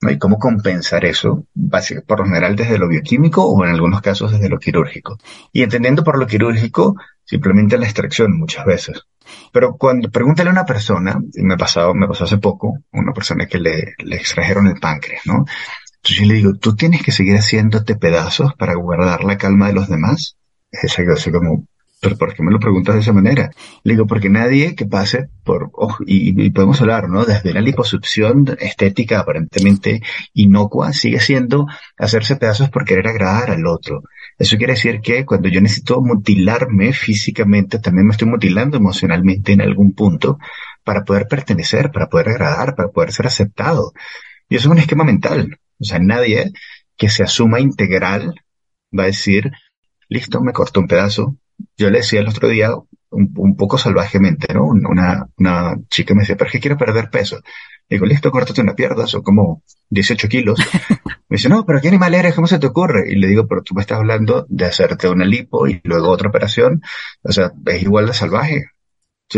[0.00, 0.10] ¿No?
[0.10, 1.46] Y cómo compensar eso,
[2.06, 5.16] por lo general desde lo bioquímico o en algunos casos desde lo quirúrgico.
[5.50, 9.00] Y entendiendo por lo quirúrgico, simplemente la extracción muchas veces.
[9.50, 13.46] Pero cuando pregúntale a una persona, y me pasó, me pasó hace poco, una persona
[13.46, 15.46] que le, le extrajeron el páncreas, ¿no?
[16.04, 19.72] Entonces yo le digo, ¿tú tienes que seguir haciéndote pedazos para guardar la calma de
[19.72, 20.36] los demás?
[20.70, 21.66] Es así como,
[21.98, 23.50] ¿pero por qué me lo preguntas de esa manera?
[23.84, 25.70] Le digo, porque nadie que pase por,
[26.06, 27.24] y, podemos hablar, ¿no?
[27.24, 30.02] Desde una liposucción estética aparentemente
[30.34, 34.02] inocua, sigue siendo hacerse pedazos por querer agradar al otro.
[34.38, 39.62] Eso quiere decir que cuando yo necesito mutilarme físicamente, también me estoy mutilando emocionalmente en
[39.62, 40.38] algún punto
[40.84, 43.94] para poder pertenecer, para poder agradar, para poder ser aceptado.
[44.50, 45.58] Y eso es un esquema mental.
[45.80, 46.52] O sea, nadie
[46.96, 48.34] que se asuma integral
[48.96, 49.50] va a decir,
[50.08, 51.36] listo, me corto un pedazo.
[51.76, 52.70] Yo le decía el otro día,
[53.10, 54.64] un, poco salvajemente, ¿no?
[54.66, 57.40] Una, una chica me decía, pero es que quiero perder peso.
[57.88, 60.58] digo, listo, córtate una pierna, son como 18 kilos.
[61.28, 62.34] me dice, no, pero ¿qué animal eres?
[62.34, 63.10] ¿Cómo se te ocurre?
[63.10, 66.28] Y le digo, pero tú me estás hablando de hacerte una lipo y luego otra
[66.28, 66.82] operación.
[67.22, 68.64] O sea, es igual de salvaje.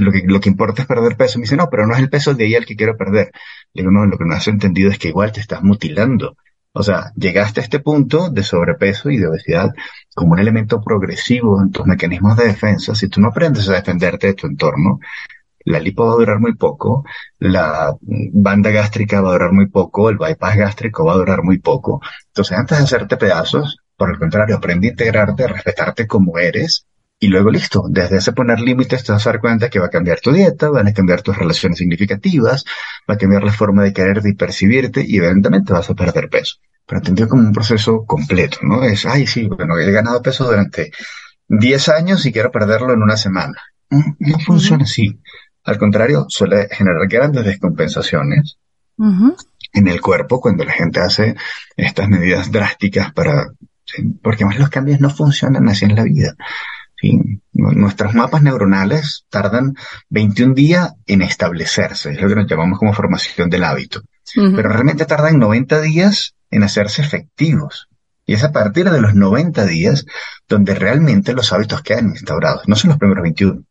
[0.00, 1.38] Lo, que, lo que importa es perder peso.
[1.38, 3.30] Me dice, no, pero no es el peso de ahí el que quiero perder.
[3.72, 6.36] Le digo, no, lo que no has entendido es que igual te estás mutilando.
[6.72, 9.72] O sea, llegaste a este punto de sobrepeso y de obesidad
[10.14, 12.94] como un elemento progresivo en tus mecanismos de defensa.
[12.94, 15.00] Si tú no aprendes a defenderte de tu entorno,
[15.64, 17.04] la lipo va a durar muy poco,
[17.38, 21.58] la banda gástrica va a durar muy poco, el bypass gástrico va a durar muy
[21.58, 22.00] poco.
[22.26, 26.86] Entonces, antes de hacerte pedazos, por el contrario, aprende a integrarte, a respetarte como eres
[27.18, 29.90] y luego listo, desde ese poner límites te vas a dar cuenta que va a
[29.90, 32.64] cambiar tu dieta, van a cambiar tus relaciones significativas,
[33.08, 36.56] va a cambiar la forma de quererte y percibirte y evidentemente vas a perder peso.
[36.86, 38.84] Pero entendido como un proceso completo, ¿no?
[38.84, 40.92] Es, ay, sí, bueno, he ganado peso durante
[41.48, 43.60] 10 años y quiero perderlo en una semana.
[43.90, 45.18] No, funciona así.
[45.64, 48.58] Al contrario, suele generar grandes descompensaciones
[49.72, 51.34] en el cuerpo cuando la gente hace
[51.76, 53.52] estas medidas drásticas para,
[54.22, 56.34] porque más los cambios no funcionan así en la vida.
[56.96, 57.40] ¿Sí?
[57.52, 59.74] Nuestros mapas neuronales tardan
[60.10, 64.02] 21 días en establecerse, es lo que nos llamamos como formación del hábito.
[64.34, 67.88] Pero realmente tardan 90 días en hacerse efectivos.
[68.26, 70.04] Y es a partir de los 90 días
[70.48, 72.66] donde realmente los hábitos quedan instaurados.
[72.66, 73.62] No son los primeros 21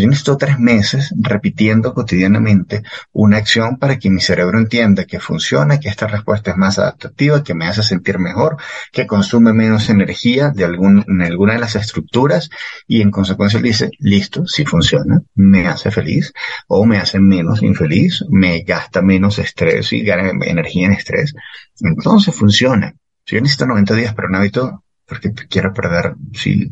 [0.00, 5.78] yo necesito tres meses repitiendo cotidianamente una acción para que mi cerebro entienda que funciona,
[5.80, 8.56] que esta respuesta es más adaptativa, que me hace sentir mejor,
[8.92, 12.50] que consume menos energía de algún, en alguna de las estructuras
[12.86, 16.32] y en consecuencia le dice, listo, si funciona, me hace feliz
[16.68, 21.34] o me hace menos infeliz, me gasta menos estrés y gana energía en estrés.
[21.80, 22.94] Entonces funciona.
[23.26, 26.70] Si yo necesito 90 días para un hábito, porque quiero perder si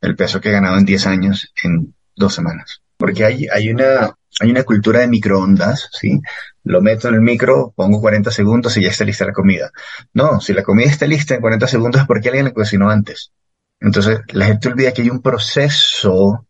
[0.00, 2.82] el peso que he ganado en 10 años en dos semanas.
[2.96, 6.20] Porque hay, hay una, hay una cultura de microondas, ¿sí?
[6.64, 9.70] Lo meto en el micro, pongo 40 segundos y ya está lista la comida.
[10.12, 13.32] No, si la comida está lista en 40 segundos es porque alguien la cocinó antes.
[13.80, 16.46] Entonces, la gente olvida que hay un proceso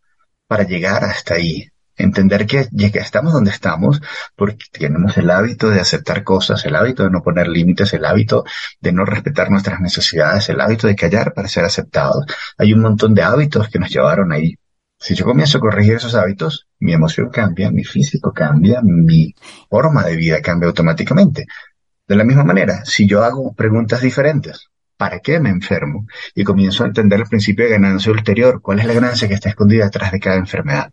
[0.46, 1.68] para llegar hasta ahí.
[1.96, 4.00] Entender que, que estamos donde estamos
[4.34, 8.44] porque tenemos el hábito de aceptar cosas, el hábito de no poner límites, el hábito
[8.80, 12.26] de no respetar nuestras necesidades, el hábito de callar para ser aceptados.
[12.58, 14.58] Hay un montón de hábitos que nos llevaron ahí.
[15.02, 19.34] Si yo comienzo a corregir esos hábitos, mi emoción cambia, mi físico cambia, mi
[19.68, 21.46] forma de vida cambia automáticamente.
[22.06, 24.70] De la misma manera, si yo hago preguntas diferentes
[25.02, 26.06] ¿para qué me enfermo?
[26.32, 28.62] Y comienzo a entender el principio de ganancia ulterior.
[28.62, 30.92] ¿Cuál es la ganancia que está escondida detrás de cada enfermedad?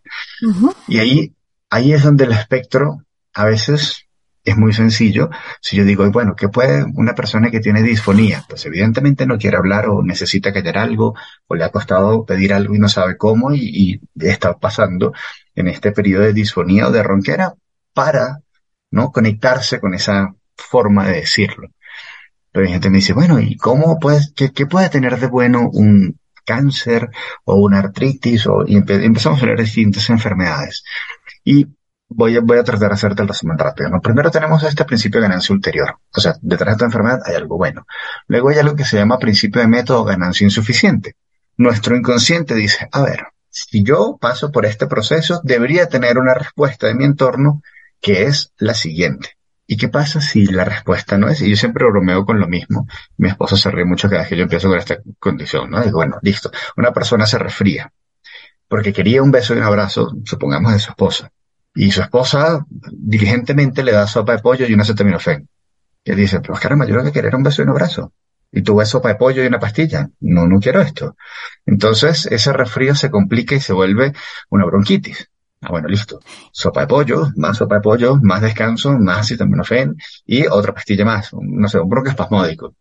[0.87, 1.35] Y ahí,
[1.69, 3.03] ahí es donde el espectro
[3.35, 4.07] a veces
[4.49, 5.29] es muy sencillo.
[5.61, 8.43] Si yo digo, bueno, ¿qué puede una persona que tiene disfonía?
[8.47, 11.15] Pues evidentemente no quiere hablar o necesita callar algo
[11.47, 15.13] o le ha costado pedir algo y no sabe cómo y, está pasando
[15.55, 17.53] en este periodo de disfonía o de ronquera
[17.93, 18.39] para
[18.91, 21.69] no conectarse con esa forma de decirlo.
[22.51, 26.19] Pero hay gente me dice, bueno, ¿y cómo puede, qué, puede tener de bueno un
[26.45, 27.09] cáncer
[27.45, 28.47] o una artritis?
[28.47, 30.83] O, y empezamos a hablar de distintas enfermedades.
[31.43, 31.67] Y
[32.09, 33.89] voy a, voy a tratar de hacerte el resumen rápido.
[34.01, 35.97] Primero tenemos este principio de ganancia ulterior.
[36.13, 37.85] O sea, detrás de esta enfermedad hay algo bueno.
[38.27, 41.15] Luego hay algo que se llama principio de método ganancia insuficiente.
[41.57, 46.87] Nuestro inconsciente dice, a ver, si yo paso por este proceso, debería tener una respuesta
[46.87, 47.61] de mi entorno
[48.01, 49.37] que es la siguiente.
[49.67, 51.41] ¿Y qué pasa si la respuesta no es?
[51.41, 52.87] Y yo siempre bromeo con lo mismo.
[53.17, 55.81] Mi esposo se ríe mucho cada vez que yo empiezo con esta condición, ¿no?
[55.83, 56.49] Digo, bueno, listo.
[56.75, 57.91] Una persona se resfría
[58.69, 61.31] porque quería un beso y un abrazo, supongamos de su esposa.
[61.75, 65.47] Y su esposa diligentemente le da sopa de pollo y una acetaminofén.
[66.03, 68.13] Él dice, pero caramba, yo lo que quería era un beso y un abrazo.
[68.51, 70.09] Y tú ves sopa de pollo y una pastilla.
[70.21, 71.15] No, no quiero esto.
[71.65, 74.13] Entonces, ese resfrío se complica y se vuelve
[74.49, 75.29] una bronquitis.
[75.61, 76.19] Ah, bueno, listo.
[76.51, 81.31] Sopa de pollo, más sopa de pollo, más descanso, más acetaminofén y otra pastilla más.
[81.33, 82.73] No sé, un bronco espasmódico.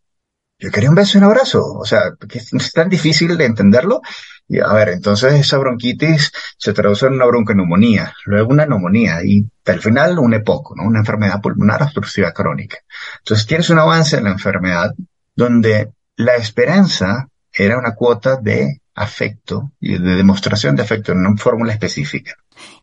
[0.59, 1.63] Yo quería un beso y un abrazo.
[1.63, 4.01] O sea, es tan difícil de entenderlo.
[4.47, 9.45] Y a ver, entonces esa bronquitis se traduce en una bronconeumonía, luego una neumonía y
[9.65, 10.83] al final un EPOC, ¿no?
[10.83, 12.79] Una enfermedad pulmonar obstructiva crónica.
[13.19, 14.95] Entonces tienes un avance en la enfermedad
[15.35, 21.37] donde la esperanza era una cuota de afecto y de demostración de afecto en una
[21.37, 22.33] fórmula específica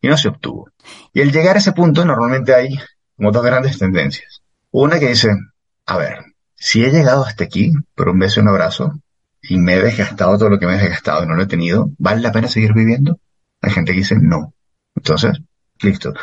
[0.01, 0.71] y no se obtuvo.
[1.13, 2.79] Y al llegar a ese punto normalmente hay
[3.17, 4.41] como dos grandes tendencias.
[4.71, 5.35] Una que dice,
[5.87, 6.19] a ver,
[6.57, 9.01] si he llegado hasta aquí por un beso y un abrazo
[9.43, 11.91] y me he desgastado todo lo que me he desgastado y no lo he tenido,
[11.99, 13.21] ¿vale la pena seguir viviendo?
[13.61, 14.55] Hay gente que dice no.
[14.95, 15.39] Entonces,
[15.81, 16.15] listo.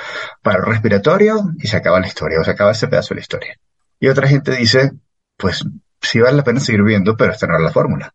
[0.41, 3.21] Para el respiratorio y se acaba la historia, o se acaba ese pedazo de la
[3.21, 3.59] historia.
[3.99, 4.91] Y otra gente dice,
[5.37, 5.63] pues
[6.01, 8.13] sí vale la pena seguir viviendo, pero esta no es la fórmula.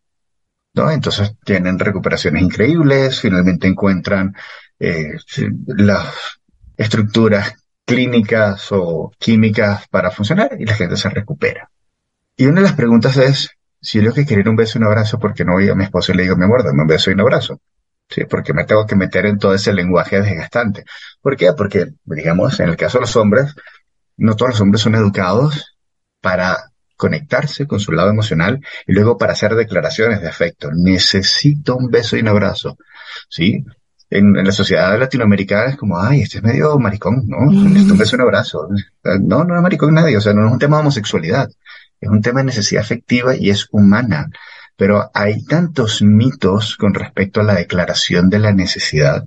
[0.74, 0.90] ¿No?
[0.90, 4.34] Entonces tienen recuperaciones increíbles, finalmente encuentran
[4.78, 5.16] eh,
[5.66, 6.40] las
[6.76, 7.54] estructuras
[7.84, 11.70] clínicas o químicas para funcionar y la gente se recupera.
[12.38, 15.18] Y una de las preguntas es, si yo que quería un beso y un abrazo,
[15.18, 17.14] porque no voy a mi esposo y le digo, mi amor, dame un beso y
[17.14, 17.60] un abrazo?
[18.08, 20.84] Sí, porque me tengo que meter en todo ese lenguaje desgastante.
[21.20, 21.52] ¿Por qué?
[21.52, 23.56] Porque, digamos, en el caso de los hombres,
[24.16, 25.76] no todos los hombres son educados
[26.20, 26.56] para
[26.96, 30.70] conectarse con su lado emocional y luego para hacer declaraciones de afecto.
[30.72, 32.78] Necesito un beso y un abrazo.
[33.28, 33.64] ¿Sí?
[34.10, 37.50] en, la sociedad latinoamericana es como, ay, este es medio maricón, ¿no?
[37.76, 38.68] Esto es un abrazo.
[39.20, 41.48] No, no es maricón nadie, o sea, no es un tema de homosexualidad,
[42.00, 44.30] es un tema de necesidad afectiva y es humana.
[44.76, 49.24] Pero hay tantos mitos con respecto a la declaración de la necesidad.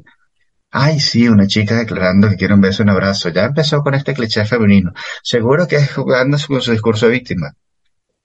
[0.70, 3.30] Ay, sí, una chica declarando que quiere un beso, un abrazo.
[3.30, 4.94] Ya empezó con este cliché femenino.
[5.22, 7.54] Seguro que es jugando con su discurso de víctima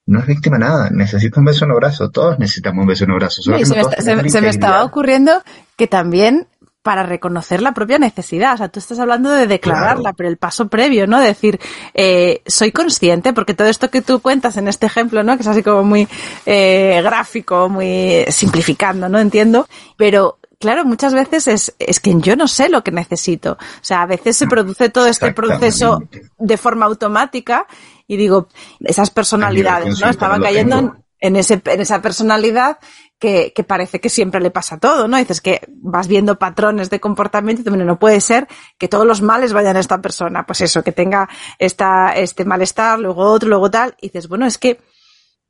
[0.07, 3.43] no es víctima nada, necesita un beso un abrazo, todos necesitamos un beso un abrazo.
[3.43, 5.43] se, me, estaba ocurriendo
[5.77, 6.47] que también
[6.87, 8.55] para reconocer la propia necesidad.
[8.55, 11.19] O sea, tú estás hablando de declararla, pero el paso previo, ¿no?
[11.19, 11.59] Decir,
[11.95, 15.35] eh, soy consciente, porque todo esto que tú cuentas en este ejemplo, ¿no?
[15.35, 16.07] Que es así como muy
[16.47, 19.19] eh, gráfico, muy simplificando, ¿no?
[19.19, 19.67] Entiendo.
[19.97, 23.55] Pero claro, muchas veces es, es que yo no sé lo que necesito.
[23.55, 26.05] O sea, a veces se produce todo este proceso
[26.39, 27.67] de forma automática
[28.07, 28.47] y digo,
[28.79, 30.09] esas personalidades, ¿no?
[30.09, 32.79] Estaba cayendo en, ese, en esa personalidad
[33.19, 35.17] que, que, parece que siempre le pasa todo, ¿no?
[35.17, 38.47] Dices que vas viendo patrones de comportamiento y también no puede ser
[38.79, 40.47] que todos los males vayan a esta persona.
[40.47, 43.95] Pues eso, que tenga esta, este malestar, luego otro, luego tal.
[44.01, 44.81] Y dices, bueno, es que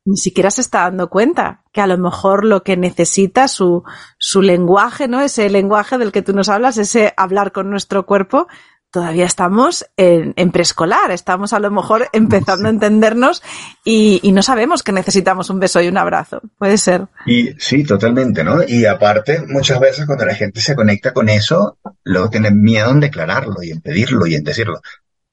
[0.07, 3.83] ni siquiera se está dando cuenta que a lo mejor lo que necesita su,
[4.17, 5.19] su lenguaje, ¿no?
[5.19, 8.47] Ese lenguaje del que tú nos hablas, ese hablar con nuestro cuerpo,
[8.91, 13.43] todavía estamos en, preescolar, estamos a lo mejor empezando a entendernos
[13.83, 16.41] y, no sabemos que necesitamos un beso y un abrazo.
[16.57, 17.07] Puede ser.
[17.25, 18.61] Y sí, totalmente, ¿no?
[18.67, 22.99] Y aparte, muchas veces cuando la gente se conecta con eso, luego tienen miedo en
[22.99, 24.79] declararlo y en pedirlo y en decirlo.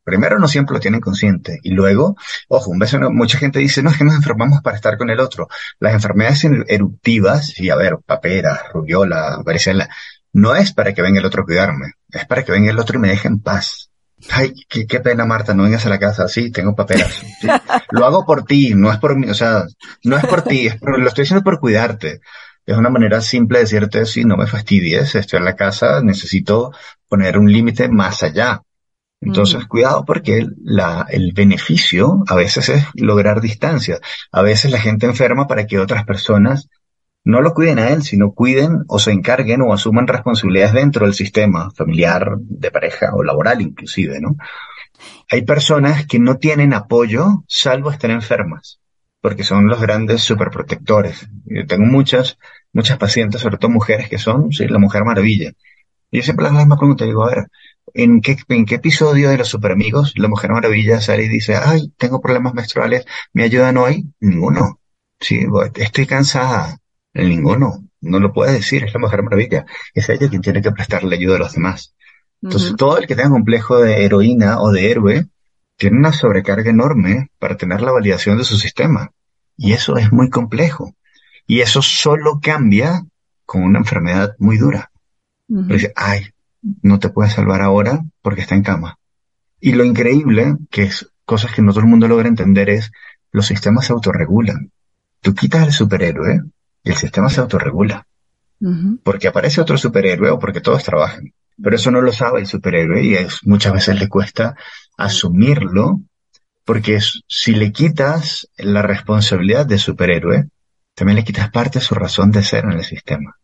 [0.05, 1.61] Primero, no siempre lo tienen consciente.
[1.63, 2.17] Y luego,
[2.49, 5.19] ojo, un beso, mucha gente dice, no, es que nos enfermamos para estar con el
[5.19, 5.49] otro.
[5.81, 9.89] Las enfermedades eruptivas, y a ver, papera, rubiola, varicela,
[10.35, 12.99] no es para que venga el otro a cuidarme, es para que venga el otro
[12.99, 13.91] y me deje en paz.
[14.31, 16.29] Ay, qué, pena, Marta, no vengas a la casa.
[16.29, 17.23] Sí, tengo paperas.
[17.91, 19.65] Lo hago por ti, no es por mí, o sea,
[20.05, 22.21] no es por ti, es lo estoy haciendo por cuidarte.
[22.67, 26.73] Es una manera simple de decirte, sí, no me fastidies, estoy en la casa, necesito
[27.09, 28.63] poner un límite más allá.
[29.21, 33.99] Entonces, cuidado porque la, el beneficio a veces es lograr distancia.
[34.33, 36.69] A veces la gente enferma para que otras personas
[37.25, 41.15] no lo cuiden a él, sino cuiden o se encarguen o asuman responsabilidades dentro del
[41.15, 44.37] sistema familiar, de pareja o laboral inclusive, ¿no?
[45.31, 48.79] Hay personas que no tienen apoyo salvo estar enfermas,
[49.21, 51.27] porque son los grandes superprotectores.
[51.47, 52.39] Yo tengo muchas,
[52.73, 55.53] muchas pacientes, sobre todo mujeres que son, sí, la mujer maravilla.
[56.11, 57.47] Y yo siempre les hago pregunta, digo, a ver,
[57.95, 61.91] ¿en qué, ¿en qué episodio de los superamigos la mujer maravilla sale y dice, ay,
[61.97, 64.13] tengo problemas menstruales, ¿me ayudan hoy?
[64.21, 64.79] Ninguno.
[65.21, 66.79] Sí, estoy cansada,
[67.15, 67.85] Ninguno.
[68.01, 69.65] No lo puede decir, es la Mujer Maravilla.
[69.95, 71.95] Es ella quien tiene que prestarle ayuda a los demás.
[72.43, 75.27] Entonces, todo el que tenga complejo de heroína o de héroe
[75.77, 79.11] tiene una sobrecarga enorme para tener la validación de su sistema.
[79.57, 80.93] Y eso es muy complejo.
[81.47, 83.03] Y eso solo cambia
[83.47, 84.91] con una enfermedad muy dura.
[85.47, 86.27] Dice, ay,
[86.83, 88.99] no te puedes salvar ahora porque está en cama.
[89.61, 92.93] Y lo increíble, que es cosas que no todo el mundo logra entender, es
[93.31, 94.71] los sistemas se autorregulan.
[95.21, 96.43] Tú quitas al superhéroe
[96.85, 98.07] el sistema se autorregula.
[99.03, 101.33] Porque aparece otro superhéroe o porque todos trabajan.
[101.63, 104.57] Pero eso no lo sabe el superhéroe y es, muchas veces le cuesta
[104.97, 106.01] asumirlo
[106.65, 110.49] porque si le quitas la responsabilidad de superhéroe,
[110.95, 113.37] también le quitas parte de su razón de ser en el sistema.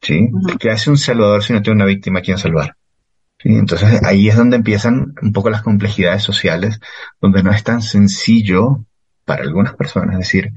[0.00, 0.28] ¿Sí?
[0.58, 2.76] Que hace un salvador si no tiene una víctima a quien salvar?
[3.38, 3.48] ¿Sí?
[3.48, 6.80] Entonces ahí es donde empiezan un poco las complejidades sociales,
[7.20, 8.84] donde no es tan sencillo
[9.24, 10.52] para algunas personas decir,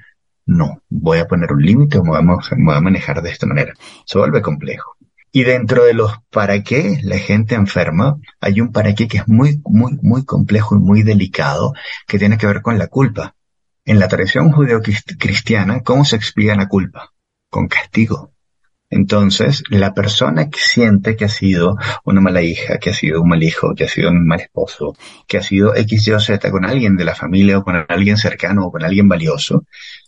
[0.45, 3.73] no, voy a poner un límite o me voy a manejar de esta manera.
[4.05, 4.95] Se vuelve complejo.
[5.31, 9.27] Y dentro de los para qué la gente enferma, hay un para qué que es
[9.27, 11.73] muy, muy, muy complejo y muy delicado,
[12.07, 13.35] que tiene que ver con la culpa.
[13.83, 17.11] En la tradición judeo-cristiana, ¿cómo se explica la culpa?
[17.49, 18.31] Con castigo.
[18.89, 23.27] Entonces, la persona que siente que ha sido una mala hija, que ha sido un
[23.27, 24.95] mal hijo, que ha sido un mal esposo,
[25.27, 28.15] que ha sido X, Y o Z con alguien de la familia o con alguien
[28.15, 29.65] cercano o con alguien valioso,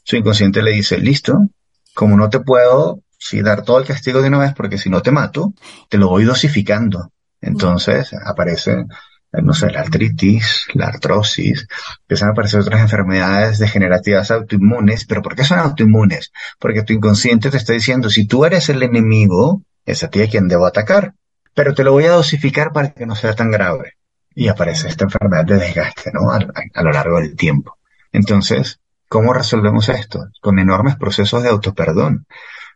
[0.08, 1.50] su inconsciente le dice, listo,
[1.94, 5.02] como no te puedo si dar todo el castigo de una vez porque si no
[5.02, 5.54] te mato,
[5.90, 7.12] te lo voy dosificando.
[7.42, 8.86] Entonces aparece,
[9.34, 11.68] no sé, la artritis, la artrosis,
[12.04, 16.32] empiezan a aparecer otras enfermedades degenerativas autoinmunes, pero ¿por qué son autoinmunes?
[16.58, 20.30] Porque tu inconsciente te está diciendo, si tú eres el enemigo, es a ti a
[20.30, 21.16] quien debo atacar,
[21.54, 23.98] pero te lo voy a dosificar para que no sea tan grave.
[24.34, 26.32] Y aparece esta enfermedad de desgaste, ¿no?
[26.32, 27.78] a lo largo del tiempo.
[28.14, 30.28] Entonces, ¿Cómo resolvemos esto?
[30.42, 32.26] Con enormes procesos de autoperdón,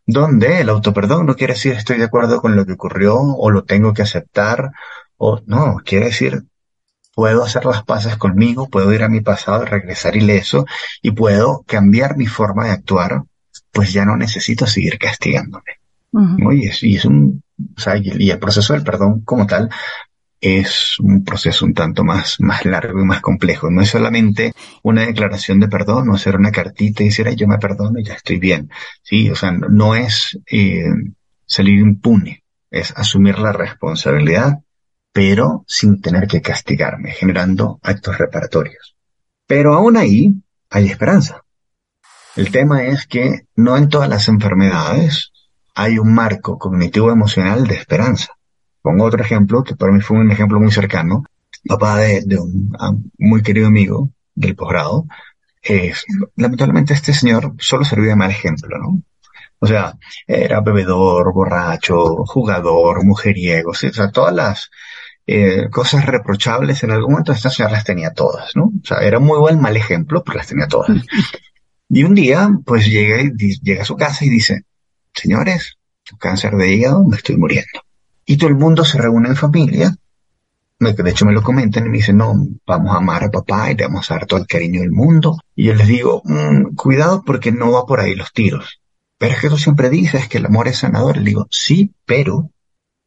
[0.06, 3.64] donde el autoperdón no quiere decir estoy de acuerdo con lo que ocurrió o lo
[3.64, 4.72] tengo que aceptar,
[5.18, 6.44] o no, quiere decir
[7.14, 10.66] puedo hacer las paces conmigo, puedo ir a mi pasado, regresar ileso
[11.02, 13.24] y puedo cambiar mi forma de actuar,
[13.72, 15.80] pues ya no necesito seguir castigándome.
[16.54, 17.44] y, es, un,
[18.02, 19.70] y el proceso del perdón como tal
[20.42, 23.70] es un proceso un tanto más, más largo y más complejo.
[23.70, 27.48] No es solamente una declaración de perdón o hacer una cartita y decir, Ay, yo
[27.48, 28.70] me perdono y ya estoy bien.
[29.04, 30.90] Sí, o sea, no es eh,
[31.46, 34.58] salir impune, es asumir la responsabilidad,
[35.14, 38.96] pero sin tener que castigarme, generando actos reparatorios.
[39.46, 40.34] Pero aún ahí
[40.72, 41.44] hay esperanza.
[42.36, 45.32] El tema es que no en todas las enfermedades
[45.76, 48.34] hay un marco cognitivo emocional de esperanza.
[48.82, 51.24] Pongo otro ejemplo, que para mí fue un ejemplo muy cercano.
[51.68, 52.74] Papá de, un,
[53.18, 55.06] muy querido amigo del posgrado.
[56.36, 59.04] lamentablemente este señor solo servía de mal ejemplo, ¿no?
[59.60, 64.72] O sea, era bebedor, borracho, jugador, mujeriego, o sea, todas las
[65.28, 68.66] eh, cosas reprochables en algún momento esta señora las tenía todas, ¿no?
[68.66, 70.90] O sea, era muy buen mal ejemplo, pero las tenía todas.
[71.90, 73.22] Y un día, pues llega,
[73.62, 74.64] llega a su casa y dice,
[75.14, 75.78] señores,
[76.18, 77.82] cáncer de hígado, me estoy muriendo.
[78.26, 79.96] Y todo el mundo se reúne en familia.
[80.80, 82.34] De hecho me lo comentan y me dicen, no,
[82.66, 85.38] vamos a amar a papá y le vamos a dar todo el cariño del mundo.
[85.56, 88.82] Y yo les digo, mm, cuidado porque no va por ahí los tiros.
[89.20, 91.18] Pero es que tú siempre dices que el amor es sanador.
[91.18, 92.50] Le digo, sí, pero.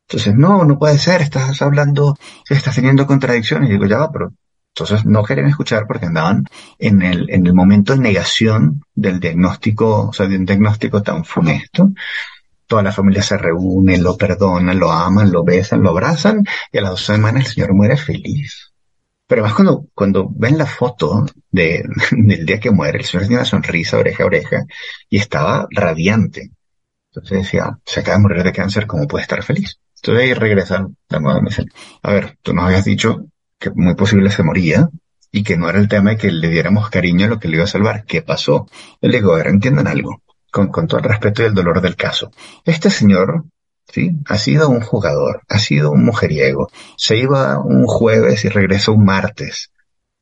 [0.06, 2.16] Entonces, no, no puede ser, estás hablando,
[2.48, 3.68] estás teniendo contradicciones.
[3.68, 4.32] Y digo, ya va, pero
[4.76, 6.44] entonces no querían escuchar porque andaban
[6.78, 11.24] en el, en el momento de negación del diagnóstico, o sea, de un diagnóstico tan
[11.24, 11.92] funesto
[12.66, 16.82] toda la familia se reúne, lo perdonan, lo aman, lo besan, lo abrazan y a
[16.82, 18.72] las dos semanas el señor muere feliz.
[19.26, 23.38] Pero además cuando, cuando ven la foto de, del día que muere, el señor tenía
[23.38, 24.64] una sonrisa oreja a oreja
[25.08, 26.50] y estaba radiante.
[27.10, 29.78] Entonces decía, se acaba de morir de cáncer, ¿cómo puede estar feliz?
[29.96, 31.70] Entonces ahí regresan me dicen,
[32.02, 33.24] a ver, tú nos habías dicho
[33.58, 34.88] que muy posible se moría
[35.30, 37.56] y que no era el tema de que le diéramos cariño a lo que le
[37.56, 38.04] iba a salvar.
[38.04, 38.66] ¿Qué pasó?
[39.00, 40.23] Yo le digo, a ver, entiendan algo
[40.54, 42.30] con, todo el respeto y el dolor del caso.
[42.64, 43.44] Este señor
[43.92, 44.12] ¿sí?
[44.26, 46.70] Ha sido un jugador, ha sido un mujeriego.
[46.96, 49.72] Se iba un jueves y regresó un martes.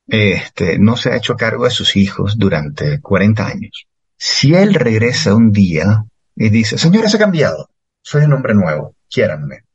[0.07, 3.85] Este, no se ha hecho cargo de sus hijos durante 40 años.
[4.17, 6.03] Si él regresa un día
[6.35, 7.69] y dice, señores, he cambiado,
[8.01, 9.65] soy un hombre nuevo, quiéranme.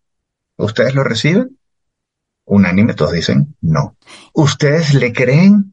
[0.57, 1.57] ¿Ustedes lo reciben?
[2.45, 3.97] Unánime, todos dicen no.
[4.33, 5.73] ¿Ustedes le creen?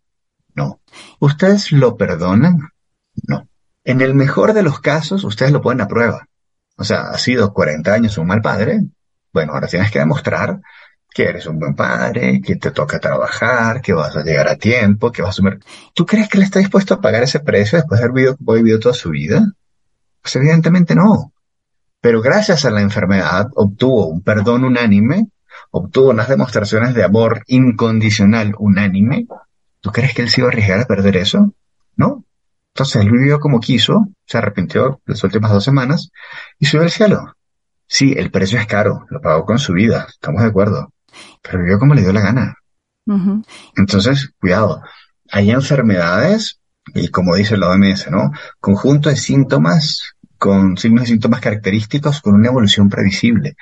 [0.53, 0.80] No.
[1.20, 2.60] ¿Ustedes lo perdonan?
[3.28, 3.47] No.
[3.86, 6.28] En el mejor de los casos, ustedes lo ponen a prueba.
[6.76, 8.82] O sea, ha sido 40 años un mal padre.
[9.32, 10.60] Bueno, ahora tienes que demostrar
[11.14, 15.12] que eres un buen padre, que te toca trabajar, que vas a llegar a tiempo,
[15.12, 15.60] que vas a asumir.
[15.94, 18.96] ¿Tú crees que él está dispuesto a pagar ese precio después de haber vivido, toda
[18.96, 19.54] su vida?
[20.22, 21.32] Pues evidentemente no.
[22.02, 25.30] Pero gracias a la enfermedad obtuvo un perdón unánime,
[25.72, 29.28] obtuvo unas demostraciones de amor incondicional unánime.
[29.80, 31.54] ¿Tú crees que él se iba a arriesgar a perder eso?
[31.96, 32.26] No.
[32.76, 36.11] Entonces él vivió como quiso, se arrepintió las últimas dos semanas
[36.59, 37.36] y subió al cielo.
[37.88, 40.91] Sí, el precio es caro, lo pagó con su vida, estamos de acuerdo
[41.41, 42.55] pero vivió como le dio la gana.
[43.78, 44.82] Entonces, cuidado,
[45.32, 46.59] hay enfermedades,
[46.93, 48.32] y como dice la OMS, ¿no?
[48.59, 53.55] Conjunto de síntomas con signos y síntomas característicos con una evolución previsible.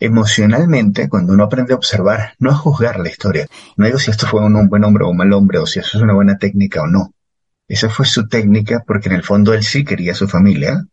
[0.00, 3.46] Emocionalmente, cuando uno aprende a observar, no a juzgar la historia,
[3.76, 5.98] no digo si esto fue un buen hombre o un mal hombre, o si eso
[5.98, 7.12] es una buena técnica o no.
[7.68, 10.84] Esa fue su técnica porque en el fondo él sí quería a su familia,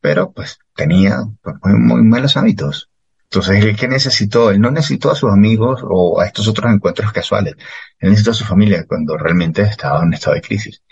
[0.00, 2.90] pero pues tenía pues, muy malos hábitos.
[3.24, 7.12] Entonces, él que necesitó, él no necesitó a sus amigos o a estos otros encuentros
[7.12, 7.54] casuales.
[7.98, 10.82] Él necesitó a su familia cuando realmente estaba en estado de crisis.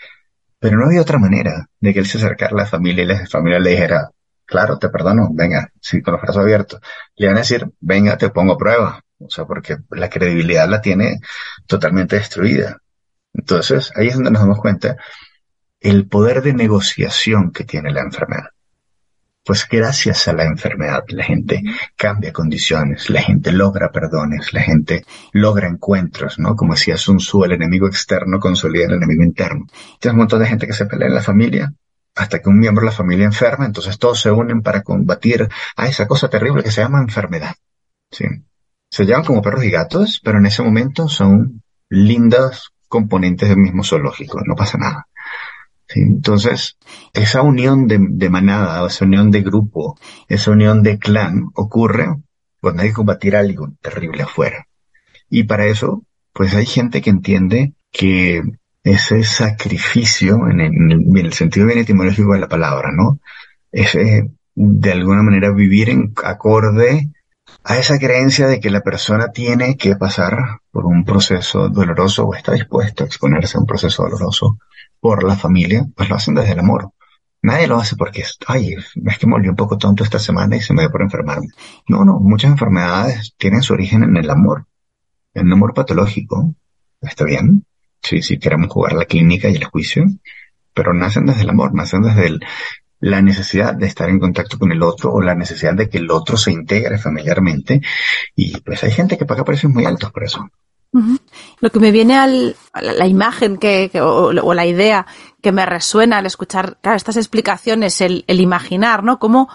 [0.59, 3.27] Pero no había otra manera de que él se acercara a la familia y la
[3.27, 4.11] familia le dijera,
[4.45, 6.81] claro, te perdono, venga, sí, con los brazos abiertos.
[7.17, 9.01] Le van a decir, venga, te pongo a prueba.
[9.19, 11.21] O sea, porque la credibilidad la tiene
[11.67, 12.79] totalmente destruida.
[13.33, 14.97] Entonces, ahí es donde nos damos cuenta
[15.81, 18.51] el poder de negociación que tiene la enfermedad.
[19.45, 21.63] Pues gracias a la enfermedad la gente
[21.95, 26.57] cambia condiciones, la gente logra perdones, la gente logra encuentros, ¿no?
[26.57, 29.67] Como decía Sun Tzu, el enemigo externo consolida el enemigo interno.
[30.01, 31.73] Tienes un montón de gente que se pelea en la familia,
[32.17, 35.87] hasta que un miembro de la familia enferma, entonces todos se unen para combatir a
[35.87, 37.55] esa cosa terrible que se llama enfermedad.
[38.11, 38.25] ¿sí?
[38.91, 43.85] Se llaman como perros y gatos, pero en ese momento son lindas componentes del mismo
[43.85, 45.07] zoológico, no pasa nada.
[45.89, 46.77] Entonces,
[47.13, 52.09] esa unión de, manada, esa unión de grupo, esa unión de clan ocurre
[52.61, 54.67] cuando hay que combatir algo terrible afuera.
[55.31, 58.43] Y para eso, pues hay gente que entiende que
[58.83, 63.21] ese sacrificio, en el, sentido bien etimológico de la palabra, ¿no?
[63.73, 67.11] Ese, de alguna manera, vivir en acorde
[67.65, 72.35] a esa creencia de que la persona tiene que pasar por un proceso doloroso o
[72.35, 74.59] está dispuesto a exponerse a un proceso doloroso
[75.01, 76.91] por la familia, pues lo hacen desde el amor.
[77.43, 80.61] Nadie lo hace porque, ay, es que me volví un poco tonto esta semana y
[80.61, 81.49] se me dio por enfermarme.
[81.89, 84.67] No, no, muchas enfermedades tienen su origen en el amor,
[85.35, 86.55] en el amor patológico.
[87.01, 87.65] Está bien,
[88.03, 90.07] sí, sí queremos jugar la clínica y el juicio,
[90.75, 92.41] pero nacen desde el amor, nacen desde
[93.01, 96.11] la necesidad de estar en contacto con el otro o la necesidad de que el
[96.11, 97.81] otro se integre familiarmente.
[98.35, 100.49] Y pues hay gente que paga precios muy altos por eso.
[101.61, 105.07] Lo que me viene a la, imagen que, o, la idea
[105.43, 109.19] que me resuena al escuchar estas explicaciones, el, el imaginar, ¿no?
[109.19, 109.49] Cómo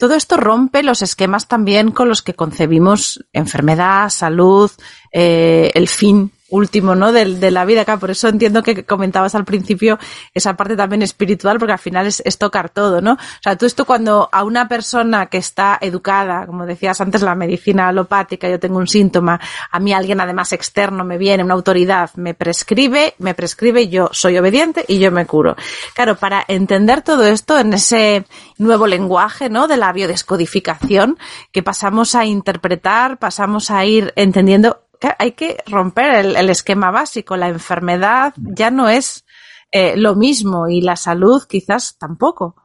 [0.00, 4.70] todo esto rompe los esquemas también con los que concebimos enfermedad, salud,
[5.12, 7.12] eh, el fin último, ¿no?
[7.12, 7.96] De, de, la vida acá.
[7.96, 9.98] Por eso entiendo que comentabas al principio
[10.34, 13.12] esa parte también espiritual, porque al final es, tocar todo, ¿no?
[13.12, 17.34] O sea, tú esto cuando a una persona que está educada, como decías antes, la
[17.34, 19.40] medicina alopática, yo tengo un síntoma,
[19.70, 24.38] a mí alguien además externo me viene, una autoridad me prescribe, me prescribe, yo soy
[24.38, 25.56] obediente y yo me curo.
[25.94, 28.24] Claro, para entender todo esto en ese
[28.58, 29.68] nuevo lenguaje, ¿no?
[29.68, 31.18] De la biodescodificación,
[31.52, 34.82] que pasamos a interpretar, pasamos a ir entendiendo
[35.18, 37.36] hay que romper el, esquema básico.
[37.36, 39.24] La enfermedad ya no es
[39.72, 42.56] eh, lo mismo y la salud quizás tampoco.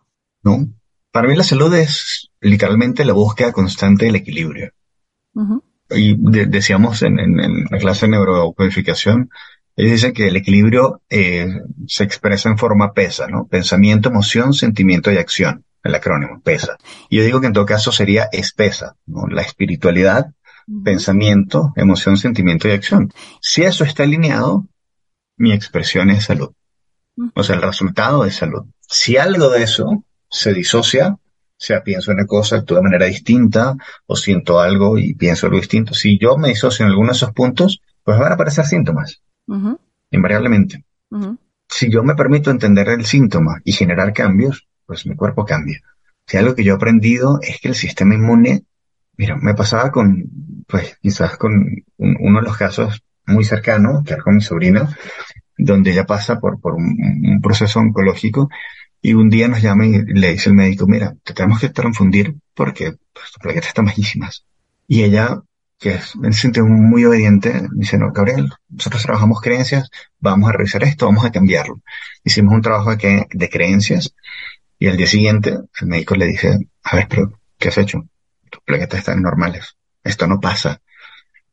[0.43, 0.67] No,
[1.11, 4.71] para mí la salud es literalmente la búsqueda constante del equilibrio.
[5.89, 7.15] Y decíamos en,
[7.69, 9.29] la clase de neurocodificación,
[9.77, 11.47] ellos dicen que el equilibrio eh,
[11.87, 13.47] se expresa en forma PESA, ¿no?
[13.47, 15.65] Pensamiento, emoción, sentimiento y acción.
[15.83, 16.77] El acrónimo, PESA.
[17.09, 19.27] Y yo digo que en todo caso sería ESPESA, ¿no?
[19.27, 20.33] La espiritualidad,
[20.83, 23.11] pensamiento, emoción, sentimiento y acción.
[23.41, 24.67] Si eso está alineado,
[25.37, 26.51] mi expresión es salud.
[27.33, 28.65] O sea, el resultado es salud.
[28.81, 31.19] Si algo de eso se disocia, o
[31.57, 35.57] sea, pienso en una cosa, actúo de manera distinta, o siento algo y pienso algo
[35.57, 35.93] distinto.
[35.93, 39.21] Si yo me disocio en alguno de esos puntos, pues van a aparecer síntomas.
[40.11, 40.83] Invariablemente.
[41.67, 45.79] Si yo me permito entender el síntoma y generar cambios, pues mi cuerpo cambia.
[46.27, 48.63] Si algo que yo he aprendido es que el sistema inmune,
[49.17, 50.25] mira, me pasaba con,
[50.67, 54.95] pues quizás con uno de los casos muy cercanos, que es con mi sobrina,
[55.57, 58.49] donde ella pasa por, por un, proceso oncológico
[59.01, 62.35] y un día nos llama y le dice el médico, mira, te tenemos que transfundir
[62.53, 64.45] porque pues, tus plaquetas están bajísimas.
[64.87, 65.41] Y ella,
[65.79, 69.89] que es, en sentido muy obediente, dice, no, Gabriel, nosotros trabajamos creencias,
[70.19, 71.81] vamos a revisar esto, vamos a cambiarlo.
[72.23, 74.13] Hicimos un trabajo de, de creencias
[74.79, 78.07] y al día siguiente el médico le dice, a ver, pero, ¿qué has hecho?
[78.65, 79.75] Tus plaquetas están normales.
[80.03, 80.81] Esto no pasa.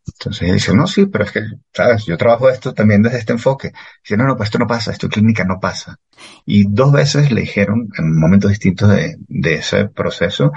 [0.06, 1.42] Entonces ella dice, no, sí, pero es que,
[1.72, 3.72] sabes, yo trabajo esto también desde este enfoque.
[4.02, 5.96] Dice, no, no, pues esto no pasa, esto clínica no pasa.
[6.44, 10.52] Y dos veces le dijeron, en momentos distintos de, de ese proceso,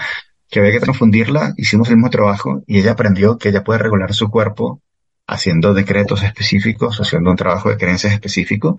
[0.50, 4.14] que había que transfundirla, hicimos el mismo trabajo y ella aprendió que ella puede regular
[4.14, 4.82] su cuerpo
[5.28, 8.78] haciendo decretos específicos, haciendo un trabajo de creencias específico.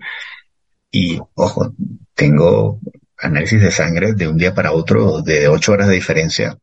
[0.91, 1.73] Y, ojo,
[2.13, 2.79] tengo
[3.17, 6.57] análisis de sangre de un día para otro de ocho horas de diferencia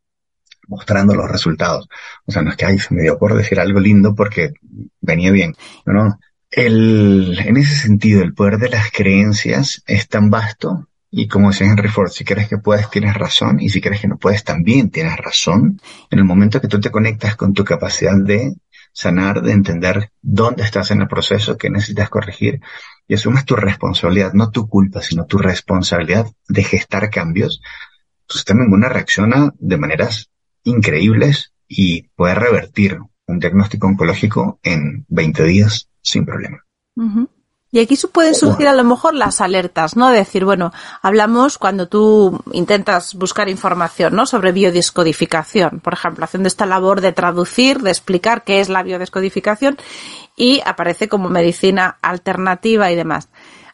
[0.69, 1.89] mostrando los resultados.
[2.27, 4.53] O sea, no es que, ay, se me dio por decir algo lindo porque
[5.01, 5.55] venía bien.
[5.87, 6.19] No, no.
[6.51, 11.69] El, en ese sentido, el poder de las creencias es tan vasto y como decía
[11.69, 14.91] Henry Ford, si crees que puedes, tienes razón, y si crees que no puedes, también
[14.91, 15.81] tienes razón.
[16.11, 18.57] En el momento que tú te conectas con tu capacidad de
[18.93, 22.61] sanar, de entender dónde estás en el proceso, qué necesitas corregir,
[23.07, 27.62] y asumes tu responsabilidad, no tu culpa, sino tu responsabilidad de gestar cambios,
[28.27, 30.31] tu sistema inmune reacciona de maneras
[30.65, 36.65] increíbles y puede revertir un diagnóstico oncológico en 20 días sin problema.
[37.75, 40.09] Y aquí pueden surgir a lo mejor las alertas, ¿no?
[40.11, 44.27] decir, bueno, hablamos cuando tú intentas buscar información, ¿no?
[44.27, 49.77] Sobre biodescodificación, por ejemplo, haciendo esta labor de traducir, de explicar qué es la biodescodificación
[50.37, 53.29] y aparece como medicina alternativa y demás.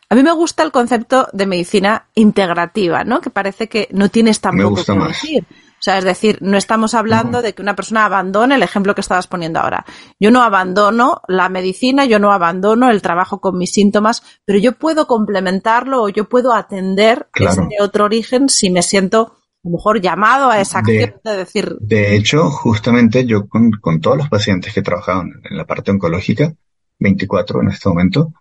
[0.08, 3.20] A mí me gusta el concepto de medicina integrativa, ¿no?
[3.20, 5.46] Que parece que no tienes tampoco que decir.
[5.80, 9.00] O sea, es decir, no estamos hablando de que una persona abandone el ejemplo que
[9.00, 9.86] estabas poniendo ahora.
[10.20, 14.72] Yo no abandono la medicina, yo no abandono el trabajo con mis síntomas, pero yo
[14.72, 20.02] puedo complementarlo o yo puedo atender ese otro origen si me siento a lo mejor
[20.02, 21.74] llamado a esa acción de, decir.
[21.80, 26.52] De hecho, justamente yo con, todos los pacientes que trabajaban en la parte oncológica,
[26.98, 28.34] 24 en este momento,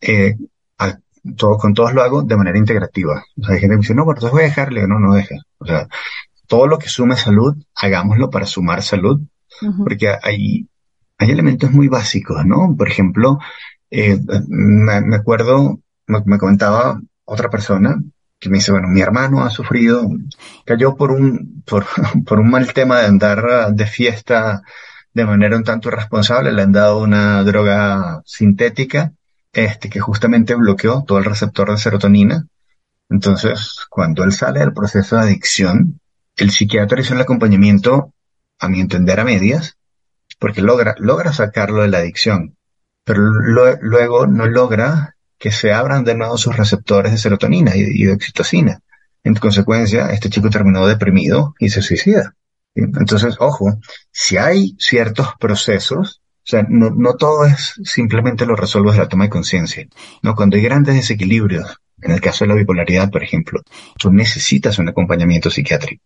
[0.00, 0.36] eh,
[1.34, 3.24] todo, con todos lo hago de manera integrativa.
[3.40, 5.14] O sea, hay gente que me dice, no, pero entonces voy a dejarle, no, no
[5.14, 5.36] deja.
[5.58, 5.88] O sea,
[6.46, 9.20] todo lo que sume salud, hagámoslo para sumar salud,
[9.78, 10.68] porque hay,
[11.18, 12.74] hay elementos muy básicos, ¿no?
[12.76, 13.38] Por ejemplo,
[13.90, 14.18] eh,
[14.48, 18.02] me, acuerdo, me, comentaba otra persona
[18.38, 20.08] que me dice, bueno, mi hermano ha sufrido,
[20.64, 21.86] cayó por un, por,
[22.26, 24.62] por un mal tema de andar de fiesta
[25.16, 29.14] de manera un tanto irresponsable, le han dado una droga sintética,
[29.50, 32.46] este, que justamente bloqueó todo el receptor de serotonina.
[33.08, 36.00] Entonces, cuando él sale del proceso de adicción,
[36.36, 38.12] el psiquiatra hizo el acompañamiento,
[38.58, 39.76] a mi entender, a medias,
[40.38, 42.56] porque logra, logra sacarlo de la adicción,
[43.04, 48.12] pero luego no logra que se abran de nuevo sus receptores de serotonina y, de
[48.12, 48.80] oxitocina.
[49.22, 52.34] En consecuencia, este chico terminó deprimido y se suicida.
[52.74, 53.78] Entonces, ojo,
[54.10, 59.08] si hay ciertos procesos, o sea, no, no todo es simplemente lo resuelvo de la
[59.08, 59.86] toma de conciencia.
[60.22, 63.62] No, cuando hay grandes desequilibrios, en el caso de la bipolaridad, por ejemplo,
[63.98, 66.02] tú necesitas un acompañamiento psiquiátrico.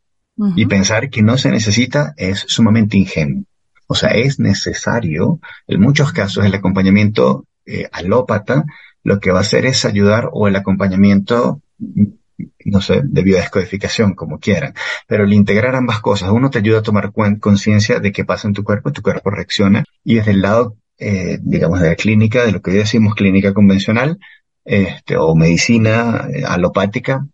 [0.57, 3.45] Y pensar que no se necesita es sumamente ingenuo.
[3.87, 8.64] O sea, es necesario, en muchos casos, el acompañamiento eh, alópata
[9.03, 14.39] lo que va a hacer es ayudar o el acompañamiento, no sé, de biodescodificación, como
[14.39, 14.74] quieran.
[15.07, 18.55] Pero el integrar ambas cosas, uno te ayuda a tomar conciencia de qué pasa en
[18.55, 19.85] tu cuerpo, tu cuerpo reacciona.
[20.05, 23.55] Y desde el lado, eh, digamos, de la clínica, de lo que hoy decimos clínica
[23.55, 24.18] convencional,
[24.64, 27.26] este, o medicina eh, alopática,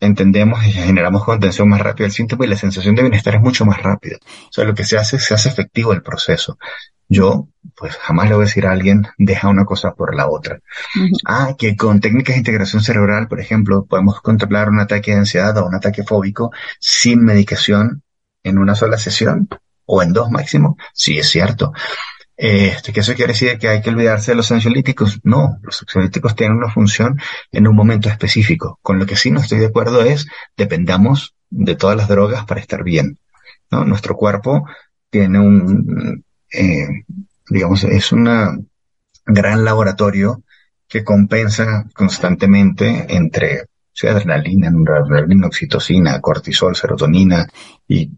[0.00, 3.64] entendemos y generamos contención más rápida del síntoma y la sensación de bienestar es mucho
[3.64, 4.16] más rápida.
[4.22, 6.58] O sea, lo que se hace, se hace efectivo el proceso.
[7.08, 10.60] Yo, pues jamás le voy a decir a alguien, deja una cosa por la otra.
[11.24, 15.56] Ah, que con técnicas de integración cerebral, por ejemplo, podemos controlar un ataque de ansiedad
[15.56, 18.02] o un ataque fóbico sin medicación
[18.42, 19.48] en una sola sesión
[19.86, 20.76] o en dos máximo.
[20.92, 21.72] Sí, es cierto.
[22.40, 25.18] Este, que eso quiere decir que hay que olvidarse de los ansiolíticos.
[25.24, 27.20] No, los ansiolíticos tienen una función
[27.50, 28.78] en un momento específico.
[28.80, 32.60] Con lo que sí no estoy de acuerdo es dependamos de todas las drogas para
[32.60, 33.18] estar bien.
[33.72, 33.84] ¿no?
[33.84, 34.68] Nuestro cuerpo
[35.10, 36.86] tiene un, eh,
[37.50, 38.68] digamos, es un
[39.26, 40.44] gran laboratorio
[40.86, 43.64] que compensa constantemente entre
[44.00, 47.48] adrenalina, adrenalina, oxitocina, cortisol, serotonina
[47.88, 48.12] y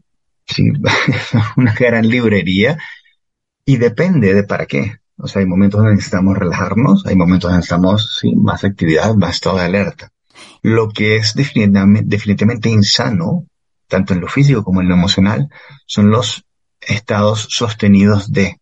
[0.47, 0.71] sí,
[1.57, 2.77] una gran librería
[3.71, 4.97] y depende de para qué.
[5.17, 9.37] O sea, hay momentos donde necesitamos relajarnos, hay momentos donde necesitamos sí, más actividad, más
[9.37, 10.11] estado de alerta.
[10.63, 13.47] Lo que es definitivamente, insano
[13.87, 15.49] tanto en lo físico como en lo emocional,
[15.87, 16.45] son los
[16.81, 18.57] estados sostenidos de.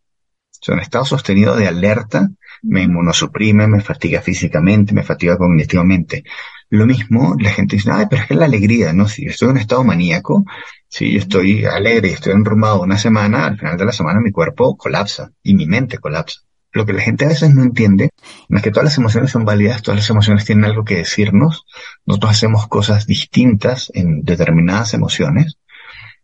[0.50, 2.28] Son estados sostenidos de alerta,
[2.60, 6.22] me inmunosuprime, me fatiga físicamente, me fatiga cognitivamente.
[6.68, 9.08] Lo mismo, la gente dice, ay, pero es que la alegría, ¿no?
[9.08, 10.44] Si estoy en un estado maníaco,
[10.88, 14.32] si yo estoy alegre y estoy enrumado una semana, al final de la semana mi
[14.32, 16.40] cuerpo colapsa y mi mente colapsa.
[16.72, 18.10] Lo que la gente a veces no entiende
[18.48, 21.64] es que todas las emociones son válidas, todas las emociones tienen algo que decirnos,
[22.04, 25.58] nosotros hacemos cosas distintas en determinadas emociones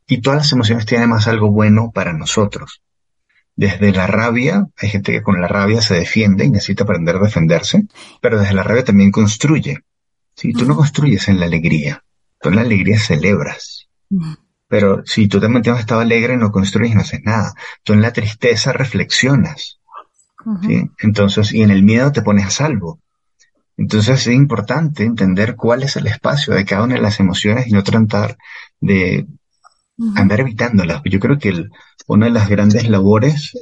[0.07, 2.83] y todas las emociones tienen además algo bueno para nosotros.
[3.57, 7.21] Desde la rabia, hay gente que con la rabia se defiende y necesita aprender a
[7.21, 7.85] defenderse,
[8.21, 9.79] pero desde la rabia también construye.
[10.35, 12.05] Si tú no construyes en la alegría,
[12.41, 13.89] tú en la alegría celebras.
[14.75, 17.55] Pero si tú te mantienes estado alegre, no construyes y no haces nada.
[17.85, 19.79] Tú en la tristeza reflexionas.
[20.99, 22.99] Entonces, y en el miedo te pones a salvo.
[23.77, 27.71] Entonces es importante entender cuál es el espacio de cada una de las emociones y
[27.71, 28.37] no tratar
[28.81, 29.29] de
[30.17, 31.03] andar evitándolas.
[31.05, 31.69] Yo creo que
[32.09, 33.53] una de las grandes labores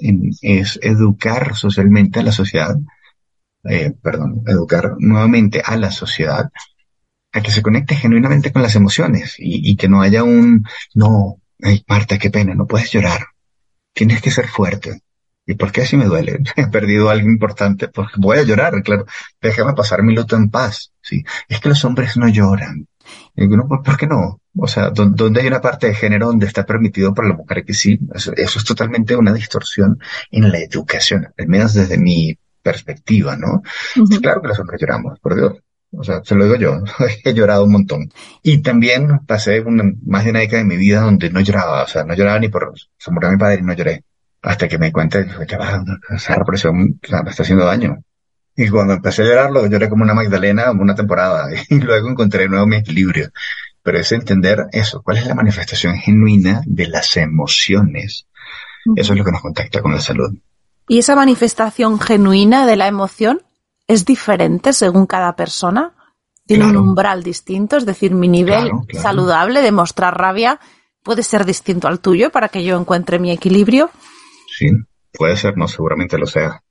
[0.41, 2.75] es educar socialmente a la sociedad,
[3.65, 6.51] eh, perdón, educar nuevamente a la sociedad
[7.33, 11.85] a que se conecte genuinamente con las emociones y, que no haya un, no, ay,
[11.89, 13.27] Marta, qué pena, no puedes llorar.
[13.93, 15.03] Tienes que ser fuerte.
[15.45, 16.39] ¿Y por qué así me duele?
[16.57, 19.07] He perdido algo importante, porque voy a llorar, claro.
[19.41, 21.25] Déjame pasar mi luto en paz, ¿sí?
[21.49, 22.87] Es que los hombres no lloran.
[23.35, 24.41] Y uno, ¿por qué no?
[24.57, 27.75] O sea, donde hay una parte de género donde está permitido para la mujer que
[27.75, 29.99] sí, eso, es totalmente una distorsión
[30.31, 33.63] en la educación, al menos desde mi perspectiva, ¿no?
[34.21, 35.55] claro que los hombres lloramos, por Dios.
[35.95, 36.83] O sea, se lo digo yo,
[37.25, 38.13] he llorado un montón.
[38.43, 41.87] Y también pasé una, más de una década de mi vida donde no lloraba, o
[41.87, 44.05] sea, no lloraba ni por, se murió mi padre y no lloré.
[44.41, 48.03] Hasta que me di cuenta que va, esa represión me está haciendo daño.
[48.57, 52.67] Y cuando empecé a llorarlo, lloré como una Magdalena una temporada y luego encontré nuevo
[52.67, 53.31] mi equilibrio.
[53.83, 58.27] Pero es entender eso, cuál es la manifestación genuina de las emociones.
[58.97, 60.35] Eso es lo que nos contacta con la salud.
[60.89, 63.43] ¿Y esa manifestación genuina de la emoción
[63.87, 65.95] es diferente según cada persona?
[66.45, 67.77] ¿Tiene un umbral distinto?
[67.77, 70.59] Es decir, mi nivel saludable de mostrar rabia
[71.03, 73.91] puede ser distinto al tuyo para que yo encuentre mi equilibrio.
[74.49, 74.71] Sí,
[75.13, 76.63] puede ser, no, seguramente lo sea.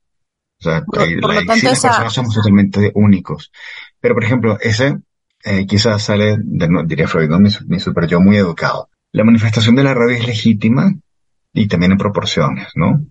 [0.60, 3.50] O sea, por, lo tanto, personas somos totalmente únicos.
[3.98, 4.98] Pero, por ejemplo, ese
[5.44, 7.40] eh, quizás sale, de, no, diría Freud, ¿no?
[7.40, 8.88] mi, mi super yo muy educado.
[9.10, 10.94] La manifestación de la rabia es legítima
[11.52, 13.04] y también en proporciones, ¿no?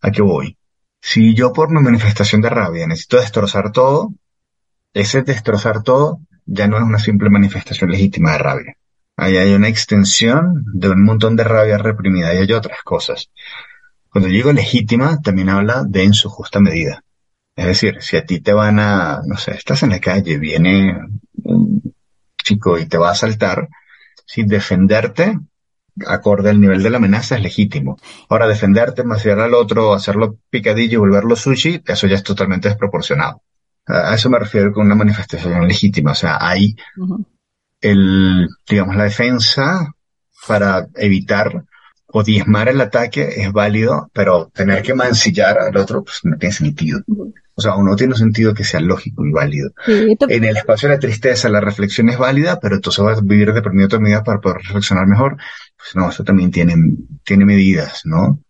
[0.00, 0.58] ¿A qué voy?
[1.04, 4.14] Si yo por mi manifestación de rabia necesito destrozar todo,
[4.94, 8.76] ese destrozar todo ya no es una simple manifestación legítima de rabia.
[9.16, 13.30] Ahí hay una extensión de un montón de rabia reprimida y hay otras cosas.
[14.10, 17.02] Cuando digo legítima, también habla de en su justa medida.
[17.56, 20.96] Es decir, si a ti te van a, no sé, estás en la calle, viene
[21.42, 21.94] un
[22.42, 23.68] chico y te va a asaltar,
[24.24, 25.36] sin defenderte,
[26.06, 27.98] acorde al nivel de la amenaza, es legítimo.
[28.28, 33.42] Ahora, defenderte, maciar al otro, hacerlo picadillo y volverlo sushi, eso ya es totalmente desproporcionado.
[33.86, 36.12] A eso me refiero con una manifestación legítima.
[36.12, 36.76] O sea, hay
[37.80, 39.92] el, digamos, la defensa
[40.46, 41.64] para evitar
[42.12, 46.54] o diezmar el ataque es válido, pero tener que mancillar al otro, pues no tiene
[46.54, 47.00] sentido.
[47.54, 49.70] O sea, no tiene sentido que sea lógico y válido.
[49.86, 53.52] En el espacio de la tristeza la reflexión es válida, pero entonces vas a vivir
[53.52, 55.36] deprimido medida para poder reflexionar mejor.
[55.76, 56.74] Pues no, eso también tiene,
[57.24, 58.40] tiene medidas, ¿no?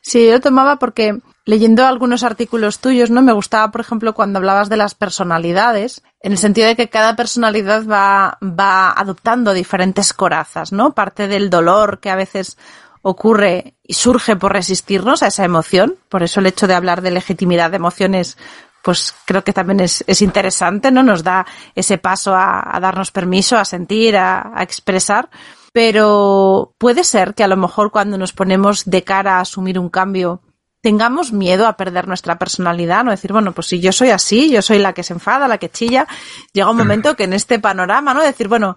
[0.00, 3.22] Sí, yo tomaba porque leyendo algunos artículos tuyos, ¿no?
[3.22, 7.16] Me gustaba, por ejemplo, cuando hablabas de las personalidades, en el sentido de que cada
[7.16, 10.94] personalidad va, va adoptando diferentes corazas, ¿no?
[10.94, 12.56] Parte del dolor que a veces
[13.02, 15.96] ocurre y surge por resistirnos a esa emoción.
[16.08, 18.36] Por eso el hecho de hablar de legitimidad de emociones,
[18.82, 21.02] pues creo que también es, es interesante, ¿no?
[21.02, 25.30] Nos da ese paso a, darnos permiso, a sentir, a, a expresar.
[25.72, 29.90] Pero puede ser que a lo mejor cuando nos ponemos de cara a asumir un
[29.90, 30.42] cambio,
[30.80, 34.62] tengamos miedo a perder nuestra personalidad, no decir, bueno, pues si yo soy así, yo
[34.62, 36.06] soy la que se enfada, la que chilla,
[36.52, 38.22] llega un momento que en este panorama, ¿no?
[38.22, 38.76] Decir, bueno,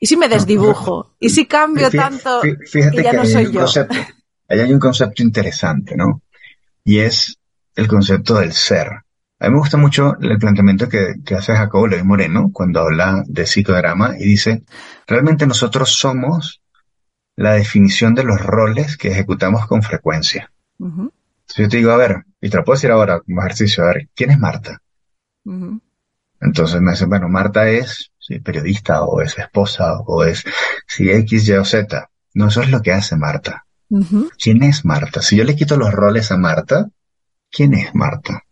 [0.00, 1.14] ¿Y si me desdibujo?
[1.20, 3.66] ¿Y si cambio tanto fíjate que ya no soy yo?
[4.48, 6.22] ahí hay un concepto interesante, ¿no?
[6.82, 7.38] Y es
[7.76, 8.88] el concepto del ser.
[9.38, 13.46] A mí me gusta mucho el planteamiento que, hace Jacobo León Moreno cuando habla de
[13.46, 14.64] psicodrama y dice,
[15.06, 16.62] realmente nosotros somos
[17.36, 20.50] la definición de los roles que ejecutamos con frecuencia.
[21.46, 23.88] Si yo te digo, a ver, y te lo puedo decir ahora como ejercicio, a
[23.88, 24.80] ver, ¿quién es Marta?
[26.40, 30.44] Entonces me dice, bueno, Marta es periodista o es esposa o es
[30.86, 32.10] si X, Y o Z.
[32.34, 33.66] No, eso es lo que hace Marta.
[34.38, 35.20] ¿Quién es Marta?
[35.20, 36.88] Si yo le quito los roles a Marta,
[37.50, 38.44] ¿quién es Marta?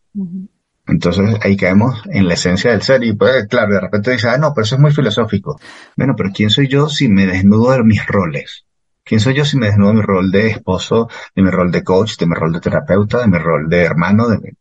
[0.89, 4.39] Entonces ahí caemos en la esencia del ser y pues claro, de repente dices, ah,
[4.39, 5.61] no, pero eso es muy filosófico.
[5.97, 8.65] Bueno, pero ¿quién soy yo si me desnudo de mis roles?
[9.05, 11.85] ¿Quién soy yo si me desnudo de mi rol de esposo, de mi rol de
[11.85, 14.29] coach, de mi rol de terapeuta, de mi rol de hermano?
[14.29, 14.57] De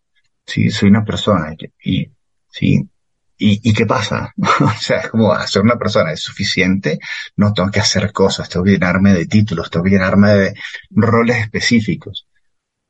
[0.48, 1.54] Sí, soy una persona
[1.84, 2.10] y,
[2.50, 2.90] sí,
[3.38, 4.34] ¿Y, ¿Y, qué pasa?
[4.38, 7.00] o sea, es como ser una persona es suficiente,
[7.36, 10.54] no tengo que hacer cosas, tengo que llenarme de títulos, tengo que llenarme de
[10.90, 12.28] roles específicos.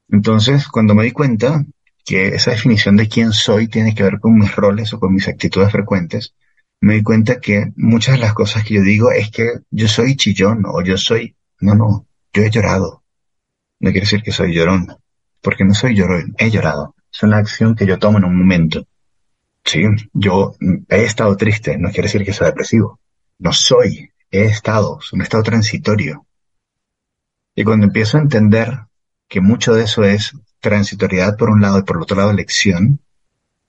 [0.10, 1.66] Entonces, cuando me di cuenta
[2.06, 5.28] que esa definición de quién soy tiene que ver con mis roles o con mis
[5.28, 6.34] actitudes frecuentes,
[6.80, 10.16] me di cuenta que muchas de las cosas que yo digo es que yo soy
[10.16, 13.04] chillón o yo soy, no, no, yo he llorado.
[13.80, 14.88] No quiere decir que soy llorón,
[15.42, 16.96] porque no soy llorón, he llorado.
[17.12, 18.88] Es una acción que yo tomo en un momento.
[19.68, 20.56] Sí, yo
[20.88, 23.02] he estado triste, no quiere decir que sea depresivo.
[23.38, 26.26] No soy, he estado, es un estado transitorio.
[27.54, 28.80] Y cuando empiezo a entender
[29.28, 33.02] que mucho de eso es transitoriedad por un lado y por el otro lado elección,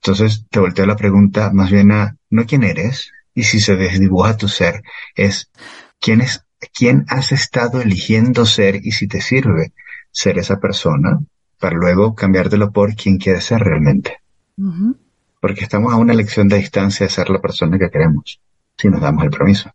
[0.01, 4.37] entonces te volteo la pregunta más bien a no quién eres, y si se desdibuja
[4.37, 4.83] tu ser,
[5.15, 5.51] es
[5.99, 9.73] quién es, quién has estado eligiendo ser y si te sirve
[10.11, 11.19] ser esa persona
[11.59, 14.21] para luego cambiártelo por quién quieres ser realmente
[15.39, 18.39] porque estamos a una elección de distancia de ser la persona que queremos,
[18.77, 19.71] si nos damos el permiso.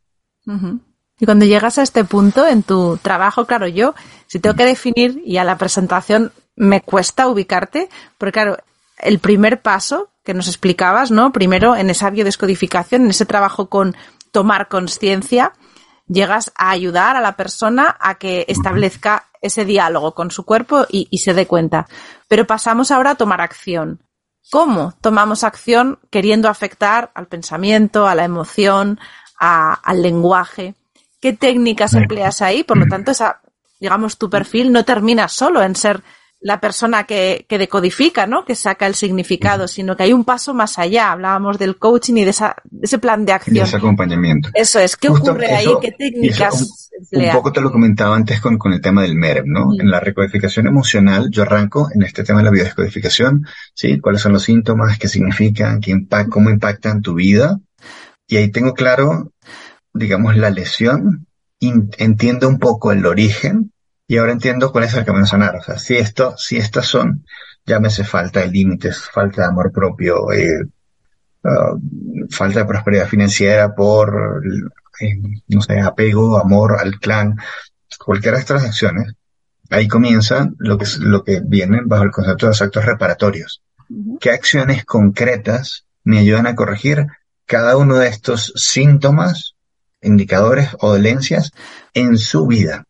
[1.19, 3.95] Y cuando llegas a este punto en tu trabajo, claro, yo,
[4.27, 7.89] si tengo que definir y a la presentación me cuesta ubicarte,
[8.19, 8.59] porque claro,
[8.99, 11.33] el primer paso que nos explicabas, ¿no?
[11.33, 13.97] Primero en esa biodescodificación, en ese trabajo con
[14.33, 15.53] tomar conciencia,
[16.09, 21.09] llegas a ayudar a la persona a que establezca ese diálogo con su cuerpo y,
[21.11, 21.87] y, se dé cuenta.
[22.29, 24.01] Pero pasamos ahora a tomar acción
[24.51, 28.99] cómo tomamos acción queriendo afectar al pensamiento, a la emoción,
[29.39, 30.75] al lenguaje.
[31.21, 32.65] ¿Qué técnicas empleas ahí?
[32.65, 33.41] Por lo tanto, esa,
[33.81, 36.03] digamos, tu perfil no termina solo en ser
[36.45, 38.45] la persona que, decodifica, ¿no?
[38.45, 41.11] Que saca el significado, sino que hay un paso más allá.
[41.11, 42.35] Hablábamos del coaching y de,
[42.83, 43.55] ese plan de acción.
[43.55, 44.51] De ese acompañamiento.
[44.53, 44.95] Eso es.
[44.95, 45.69] ¿Qué ocurre ahí?
[45.81, 46.69] ¿Qué técnicas
[47.13, 49.71] un, poco te lo comentaba antes con, el tema del MEREP, ¿no?
[49.79, 53.99] En la recodificación emocional, yo arranco en este tema de la biodescodificación, ¿sí?
[53.99, 54.99] ¿Cuáles son los síntomas?
[54.99, 55.81] ¿Qué significan?
[55.81, 57.59] ¿Qué impact, ¿Cómo impactan tu vida?
[58.29, 59.33] Y ahí tengo claro,
[59.95, 61.27] digamos, la lesión,
[61.59, 63.73] entiendo un poco el origen,
[64.07, 65.57] y ahora entiendo cuál es el camino a sanar.
[65.57, 67.25] O sea, si esto, si estas son,
[67.65, 70.65] llámese falta de límites, falta de amor propio, eh,
[71.45, 74.43] uh, falta de prosperidad financiera por,
[75.01, 75.17] eh,
[75.49, 77.37] no sé, apego, amor al clan,
[77.99, 79.15] cualquiera de estas acciones,
[79.71, 83.63] ahí comienza lo que, lo que viene bajo el concepto de los actos reparatorios.
[84.21, 87.07] ¿Qué acciones concretas me ayudan a corregir
[87.47, 89.55] cada uno de estos síntomas,
[90.03, 91.53] indicadores o dolencias
[91.95, 92.85] en su vida?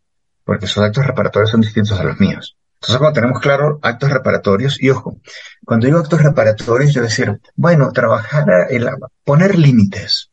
[0.45, 2.57] Porque esos actos reparatorios son distintos a los míos.
[2.74, 5.18] Entonces, cuando tenemos claro actos reparatorios, y ojo,
[5.64, 8.88] cuando digo actos reparatorios, yo decir, bueno, trabajar, el,
[9.24, 10.30] poner límites.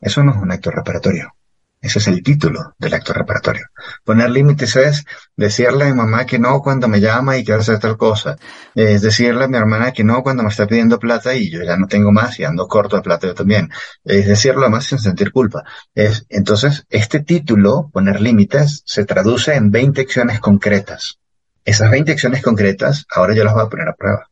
[0.00, 1.32] Eso no es un acto reparatorio.
[1.80, 3.66] Ese es el título del acto reparatorio.
[4.04, 5.04] Poner límites es
[5.36, 8.36] decirle a mi mamá que no cuando me llama y quiere hacer tal cosa.
[8.74, 11.76] Es decirle a mi hermana que no cuando me está pidiendo plata y yo ya
[11.76, 13.70] no tengo más y ando corto de plata yo también.
[14.04, 15.62] Es decirlo más sin sentir culpa.
[15.94, 21.18] Es, entonces, este título, poner límites, se traduce en 20 acciones concretas.
[21.64, 24.28] Esas 20 acciones concretas, ahora yo las voy a poner a prueba.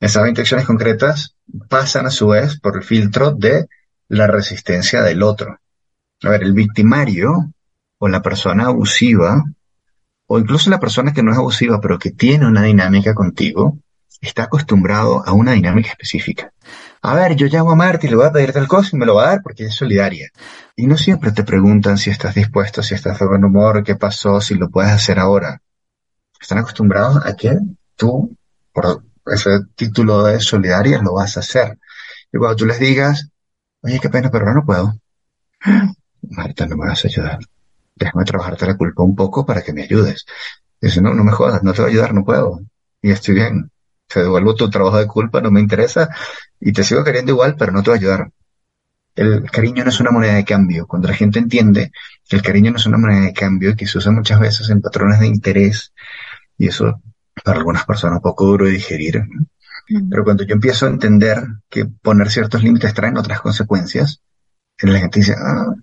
[0.00, 1.36] Esas 20 acciones concretas
[1.68, 3.68] pasan a su vez por el filtro de
[4.08, 5.60] la resistencia del otro.
[6.24, 7.52] A ver, el victimario
[7.98, 9.44] o la persona abusiva,
[10.26, 13.78] o incluso la persona que no es abusiva, pero que tiene una dinámica contigo,
[14.20, 16.52] está acostumbrado a una dinámica específica.
[17.02, 19.06] A ver, yo llamo a Marta y le voy a pedir tal cosa y me
[19.06, 20.30] lo va a dar porque es solidaria.
[20.76, 24.40] Y no siempre te preguntan si estás dispuesto, si estás de buen humor, qué pasó,
[24.40, 25.60] si lo puedes hacer ahora.
[26.40, 27.58] Están acostumbrados a que
[27.96, 28.34] tú,
[28.72, 31.78] por ese título de solidaria, lo vas a hacer.
[32.32, 33.28] Y cuando tú les digas,
[33.82, 34.94] oye, qué pena, pero ahora no puedo.
[36.30, 37.38] Marta, no me vas a ayudar.
[37.94, 40.26] Déjame trabajarte la culpa un poco para que me ayudes.
[40.80, 42.60] Dice, no, no me jodas, no te voy a ayudar, no puedo.
[43.02, 43.70] Y estoy bien.
[44.06, 46.08] Te devuelvo tu trabajo de culpa, no me interesa.
[46.60, 48.30] Y te sigo queriendo igual, pero no te voy a ayudar.
[49.14, 50.86] El cariño no es una moneda de cambio.
[50.86, 51.92] Cuando la gente entiende
[52.28, 54.68] que el cariño no es una moneda de cambio y que se usa muchas veces
[54.70, 55.92] en patrones de interés,
[56.58, 57.00] y eso
[57.44, 59.22] para algunas personas un poco duro de digerir.
[60.10, 64.20] Pero cuando yo empiezo a entender que poner ciertos límites traen otras consecuencias,
[64.80, 65.74] la gente dice, ah,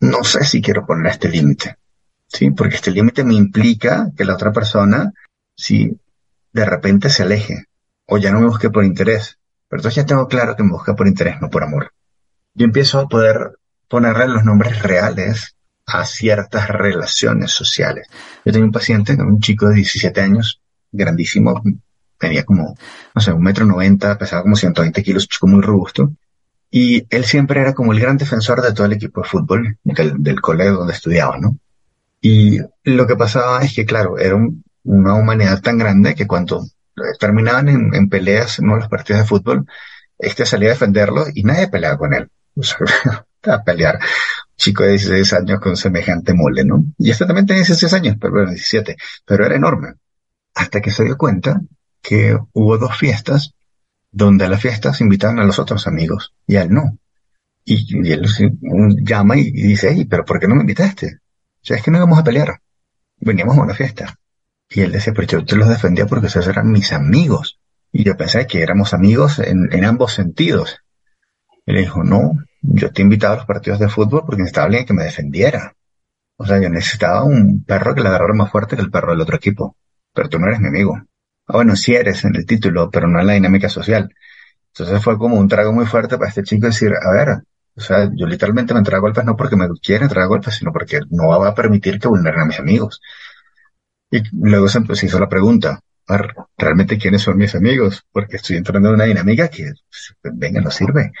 [0.00, 1.76] no sé si quiero poner este límite,
[2.26, 2.50] ¿sí?
[2.50, 5.12] Porque este límite me implica que la otra persona,
[5.54, 5.96] si
[6.52, 7.64] de repente se aleje
[8.06, 9.38] o ya no me busque por interés,
[9.68, 11.92] pero entonces ya tengo claro que me busca por interés, no por amor.
[12.54, 13.52] Yo empiezo a poder
[13.88, 15.54] ponerle los nombres reales
[15.86, 18.08] a ciertas relaciones sociales.
[18.44, 21.62] Yo tengo un paciente, un chico de 17 años, grandísimo,
[22.18, 22.76] tenía como,
[23.14, 26.12] no sé, un metro noventa, pesaba como 120 kilos, chico muy robusto.
[26.70, 30.40] Y él siempre era como el gran defensor de todo el equipo de fútbol del,
[30.40, 31.56] colegio donde estudiaba, ¿no?
[32.20, 34.36] Y lo que pasaba es que, claro, era
[34.84, 36.64] una humanidad tan grande que cuando
[37.18, 39.66] terminaban en, peleas en los partidos de fútbol,
[40.18, 42.30] este salía a defenderlo y nadie peleaba con él.
[42.54, 42.78] O sea,
[43.42, 43.98] a pelear.
[44.56, 46.84] Chico de 16 años con semejante mole, ¿no?
[46.98, 49.94] Y este también tenía 16 años, pero bueno, 17, pero era enorme.
[50.54, 51.60] Hasta que se dio cuenta
[52.02, 53.54] que hubo dos fiestas
[54.12, 56.98] donde a las fiestas invitaban a los otros amigos y a él no.
[57.64, 58.26] Y, él
[59.02, 61.18] llama y, dice, hey, pero ¿por qué no me invitaste?
[61.62, 62.60] O sea, es que no íbamos a pelear.
[63.18, 64.16] Veníamos a una fiesta.
[64.68, 67.60] Y él decía, pero yo te los defendía porque esos eran mis amigos.
[67.92, 70.78] Y yo pensé que éramos amigos en, ambos sentidos.
[71.66, 72.32] Y le dijo, no,
[72.62, 75.74] yo te invitaba a los partidos de fútbol porque necesitaba alguien que me defendiera.
[76.36, 79.20] O sea, yo necesitaba un perro que le agarrara más fuerte que el perro del
[79.20, 79.76] otro equipo.
[80.14, 81.00] Pero tú no eres mi amigo.
[81.50, 84.08] Ah, bueno, sí eres en el título, pero no en la dinámica social.
[84.68, 87.42] Entonces fue como un trago muy fuerte para este chico decir, a ver,
[87.76, 91.00] o sea, yo literalmente me entrego golpes no porque me quiera entregar golpes, sino porque
[91.10, 93.00] no va a permitir que vulneren a mis amigos.
[94.10, 95.80] Y luego se, hizo la pregunta,
[96.56, 98.04] ¿realmente quiénes son mis amigos?
[98.12, 99.72] Porque estoy entrando en una dinámica que,
[100.20, 101.12] pues, venga, no sirve.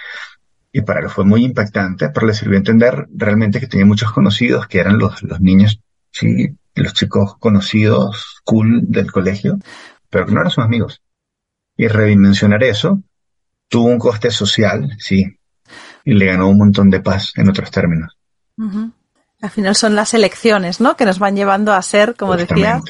[0.72, 4.68] Y para él fue muy impactante, pero le sirvió entender realmente que tenía muchos conocidos,
[4.68, 5.80] que eran los, los niños,
[6.12, 9.58] sí, los chicos conocidos, cool del colegio,
[10.10, 11.02] pero que no eran sus amigos.
[11.76, 13.02] Y redimensionar eso
[13.68, 15.38] tuvo un coste social, sí,
[16.04, 18.16] y le ganó un montón de paz en otros términos.
[19.40, 20.96] Al final son las elecciones, ¿no?
[20.96, 22.82] Que nos van llevando a ser, como decía,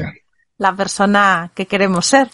[0.58, 2.30] la persona que queremos ser.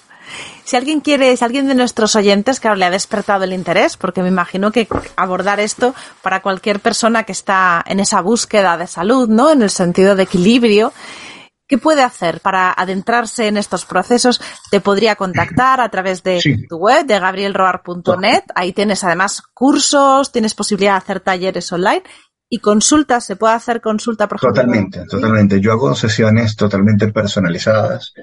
[0.65, 4.23] Si alguien quiere, si alguien de nuestros oyentes, que le ha despertado el interés, porque
[4.23, 9.29] me imagino que abordar esto para cualquier persona que está en esa búsqueda de salud,
[9.29, 9.53] ¿no?
[9.53, 10.93] En el sentido de equilibrio,
[11.69, 14.41] ¿Qué puede hacer para adentrarse en estos procesos?
[14.71, 18.45] Te podría contactar a través de tu web, de gabrielroar.net.
[18.55, 22.05] Ahí tienes además cursos, tienes posibilidad de hacer talleres online
[22.49, 23.25] y consultas.
[23.25, 24.55] ¿Se puede hacer consulta, por ejemplo?
[24.55, 25.61] Totalmente, totalmente.
[25.61, 28.15] Yo hago sesiones totalmente personalizadas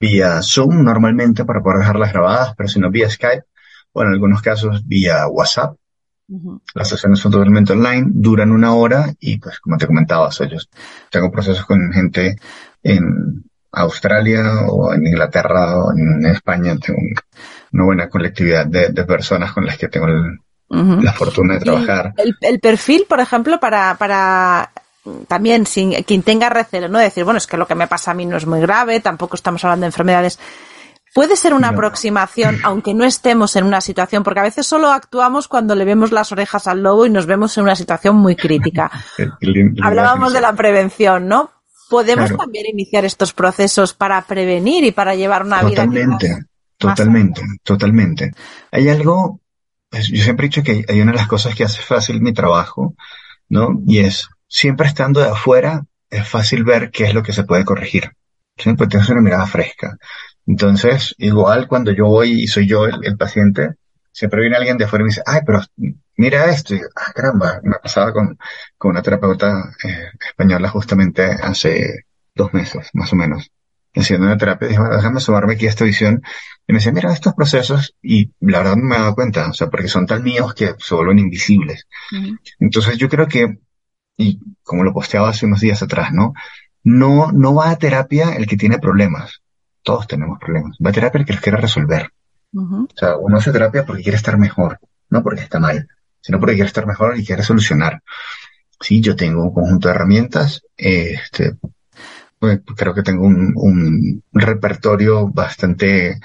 [0.00, 3.44] vía Zoom normalmente para poder dejarlas grabadas, pero si no vía Skype
[3.92, 5.76] o en algunos casos vía WhatsApp.
[6.74, 10.58] Las sesiones son totalmente online, duran una hora y pues como te comentaba, yo
[11.10, 12.36] tengo procesos con gente
[12.82, 16.76] en Australia o en Inglaterra o en España.
[16.76, 16.98] Tengo
[17.72, 20.06] una buena colectividad de, personas con las que tengo
[20.68, 22.12] la fortuna de trabajar.
[22.42, 24.70] El, perfil, por ejemplo, para, para
[25.26, 26.98] también sin quien tenga recelo, ¿no?
[26.98, 29.36] Decir, bueno, es que lo que me pasa a mí no es muy grave, tampoco
[29.36, 30.38] estamos hablando de enfermedades
[31.18, 35.48] Puede ser una aproximación, aunque no estemos en una situación, porque a veces solo actuamos
[35.48, 38.88] cuando le vemos las orejas al lobo y nos vemos en una situación muy crítica.
[39.82, 41.50] Hablábamos de la prevención, ¿no?
[41.90, 45.82] Podemos también iniciar estos procesos para prevenir y para llevar una vida.
[45.82, 46.44] Totalmente,
[46.76, 48.30] totalmente, totalmente.
[48.70, 49.40] Hay algo,
[49.90, 52.32] pues, yo siempre he dicho que hay una de las cosas que hace fácil mi
[52.32, 52.94] trabajo,
[53.48, 53.70] ¿no?
[53.88, 57.64] Y es, siempre estando de afuera, es fácil ver qué es lo que se puede
[57.64, 58.12] corregir.
[58.56, 59.96] Siempre tienes una mirada fresca.
[60.48, 63.74] Entonces, igual cuando yo voy y soy yo el, paciente,
[64.10, 65.60] siempre viene alguien de afuera y me dice, ay, pero
[66.16, 66.74] mira esto.
[66.74, 68.38] Y, ah, caramba, me pasaba con,
[68.78, 73.50] con una terapeuta eh, española justamente hace dos meses, más o menos,
[73.94, 74.68] haciendo una terapia.
[74.68, 76.22] Dije, déjame sumarme aquí a esta visión.
[76.66, 79.52] Y me dice, mira estos procesos, y la verdad no me he dado cuenta, o
[79.52, 81.86] sea, porque son tan míos que se vuelven invisibles.
[82.58, 83.58] Entonces yo creo que,
[84.16, 86.32] y como lo posteaba hace unos días atrás, ¿no?
[86.84, 89.42] No, no va a terapia el que tiene problemas
[89.82, 90.76] todos tenemos problemas.
[90.84, 92.10] Va a terapia el que los quiere resolver.
[92.54, 95.86] O sea, uno hace terapia porque quiere estar mejor, no porque está mal,
[96.20, 98.02] sino porque quiere estar mejor y quiere solucionar.
[98.80, 101.56] Sí, yo tengo un conjunto de herramientas, este,
[102.38, 106.20] pues, creo que tengo un, un repertorio bastante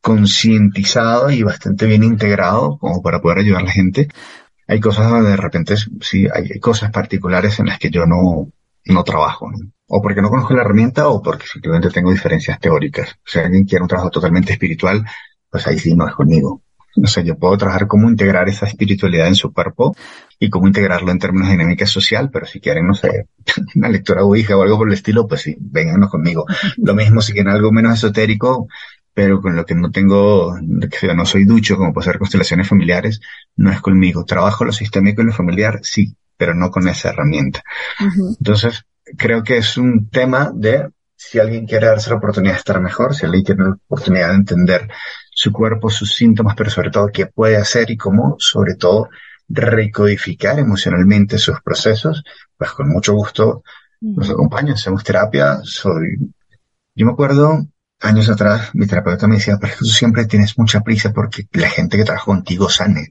[0.00, 4.08] concientizado y bastante bien integrado como para poder ayudar a la gente.
[4.66, 8.50] Hay cosas donde de repente sí hay cosas particulares en las que yo no,
[8.88, 9.50] no trabajo.
[9.90, 13.16] o porque no conozco la herramienta o porque simplemente tengo diferencias teóricas.
[13.24, 15.04] Sea, alguien quiere un trabajo totalmente espiritual,
[15.50, 16.62] pues ahí sí no es conmigo.
[17.02, 19.94] O sea, yo puedo trabajar cómo integrar esa espiritualidad en su cuerpo
[20.38, 23.28] y cómo integrarlo en términos de dinámica social, pero si quieren, no sé,
[23.76, 26.44] una lectura ouija o algo por el estilo, pues sí, vénganos conmigo.
[26.76, 28.68] Lo mismo si quieren algo menos esotérico,
[29.14, 30.54] pero con lo que no tengo,
[31.00, 33.20] que no soy ducho, como puede ser constelaciones familiares,
[33.56, 34.24] no es conmigo.
[34.24, 37.62] Trabajo lo sistémico y lo familiar, sí, pero no con esa herramienta.
[38.38, 38.84] Entonces,
[39.16, 43.14] creo que es un tema de si alguien quiere darse la oportunidad de estar mejor,
[43.14, 44.88] si alguien quiere la oportunidad de entender
[45.30, 49.08] su cuerpo, sus síntomas, pero sobre todo qué puede hacer y cómo, sobre todo,
[49.48, 52.22] recodificar emocionalmente sus procesos,
[52.56, 53.62] pues con mucho gusto
[54.00, 56.18] nos acompaña, hacemos terapia, soy,
[56.94, 57.66] yo me acuerdo
[58.00, 61.96] años atrás, mi terapeuta me decía, pero tú siempre tienes mucha prisa porque la gente
[61.96, 63.08] que trabaja contigo sane.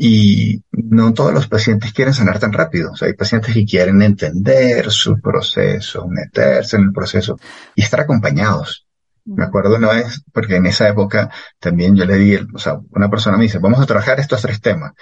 [0.00, 2.92] Y no todos los pacientes quieren sanar tan rápido.
[2.92, 7.36] O sea, hay pacientes que quieren entender su proceso, meterse en el proceso
[7.74, 8.86] y estar acompañados.
[9.24, 13.10] Me acuerdo una vez, porque en esa época también yo le di, o sea, una
[13.10, 14.92] persona me dice, vamos a trabajar estos tres temas.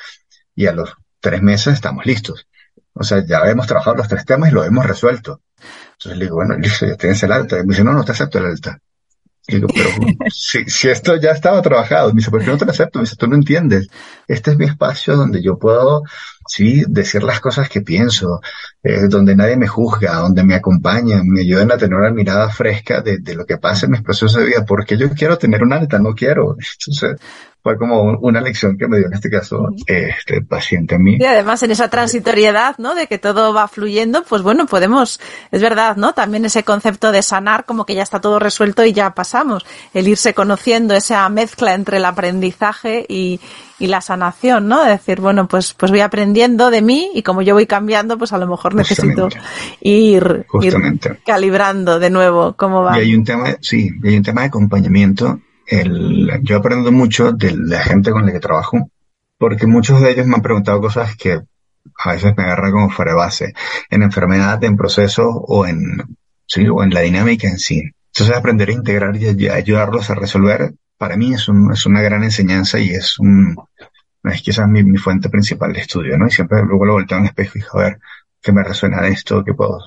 [0.55, 2.47] Y a los tres meses estamos listos.
[2.95, 5.43] O sea, ya hemos trabajado los tres temas y lo hemos resuelto.
[5.93, 7.57] Entonces le digo, bueno, listo, ya tienes el alta.
[7.59, 8.81] Y me dice, no, no te acepto el alta.
[9.49, 9.89] Y digo, pero
[10.31, 12.99] si, si, esto ya estaba trabajado, me dice, ¿por qué no te lo acepto?
[12.99, 13.89] Me dice, tú no entiendes.
[14.27, 16.03] Este es mi espacio donde yo puedo,
[16.49, 18.41] sí, decir las cosas que pienso,
[18.83, 23.03] eh, donde nadie me juzga, donde me acompañan, me ayudan a tener una mirada fresca
[23.03, 25.73] de, de, lo que pasa en mis procesos de vida, porque yo quiero tener un
[25.73, 26.57] alta, no quiero.
[26.79, 27.17] Entonces,
[27.67, 31.17] fue como una lección que me dio en este caso este paciente a mí.
[31.19, 32.95] Y además en esa transitoriedad, ¿no?
[32.95, 35.19] De que todo va fluyendo, pues bueno, podemos,
[35.51, 36.12] es verdad, ¿no?
[36.12, 39.67] También ese concepto de sanar, como que ya está todo resuelto y ya pasamos.
[39.95, 43.41] El irse conociendo esa mezcla entre el aprendizaje y,
[43.81, 44.85] y la sanación, ¿no?
[44.85, 48.33] De decir, bueno, pues, pues voy aprendiendo de mí y como yo voy cambiando, pues
[48.33, 49.29] a lo mejor necesito
[49.81, 50.77] ir, ir,
[51.27, 52.97] calibrando de nuevo cómo va.
[52.97, 57.57] Y hay un tema, sí, hay un tema de acompañamiento el, yo aprendo mucho de
[57.57, 58.91] la gente con la que trabajo,
[59.39, 61.41] porque muchos de ellos me han preguntado cosas que
[62.05, 63.55] a veces me agarran como fuera de base,
[63.91, 67.83] en enfermedad, en proceso o en, sí, o en la dinámica en sí.
[68.12, 72.25] Entonces aprender a integrar y ayudarlos a resolver, para mí es, un, es una gran
[72.25, 73.57] enseñanza y es un,
[74.25, 76.27] es quizás mi, mi fuente principal de estudio, ¿no?
[76.27, 77.99] Y siempre luego lo volteo en espejo y digo, a ver,
[78.41, 79.45] ¿qué me resuena de esto?
[79.45, 79.81] ¿Qué puedo?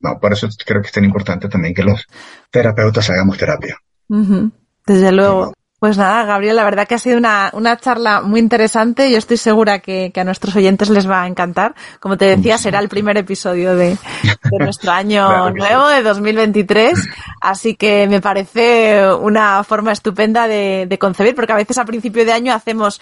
[0.00, 2.06] No, por eso creo que es tan importante también que los
[2.50, 3.78] terapeutas hagamos terapia.
[4.90, 5.52] Desde luego.
[5.78, 9.10] Pues nada, Gabriel, la verdad que ha sido una, una charla muy interesante.
[9.10, 11.74] Yo estoy segura que, que, a nuestros oyentes les va a encantar.
[12.00, 15.94] Como te decía, será el primer episodio de, de nuestro año claro nuevo, sí.
[15.94, 17.08] de 2023.
[17.40, 22.26] Así que me parece una forma estupenda de, de concebir, porque a veces a principio
[22.26, 23.00] de año hacemos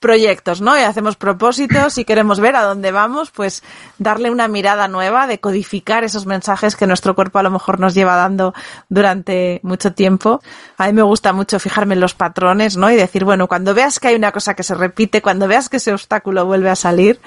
[0.00, 0.78] proyectos, ¿no?
[0.78, 3.62] Y hacemos propósitos y queremos ver a dónde vamos, pues
[3.98, 7.94] darle una mirada nueva, de codificar esos mensajes que nuestro cuerpo a lo mejor nos
[7.94, 8.54] lleva dando
[8.88, 10.40] durante mucho tiempo.
[10.76, 12.90] A mí me gusta mucho fijarme en los patrones, ¿no?
[12.90, 15.78] Y decir, bueno, cuando veas que hay una cosa que se repite, cuando veas que
[15.78, 17.20] ese obstáculo vuelve a salir,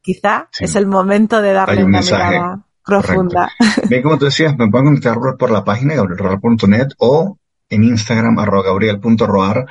[0.00, 0.64] quizá sí.
[0.64, 2.28] es el momento de darle un una mensaje.
[2.30, 3.52] mirada profunda.
[3.58, 3.88] Correcto.
[3.88, 7.38] Bien, como tú decías, me pueden conectar por la página gabrielroar.net o
[7.68, 9.66] en Instagram, arroba gabriel.roar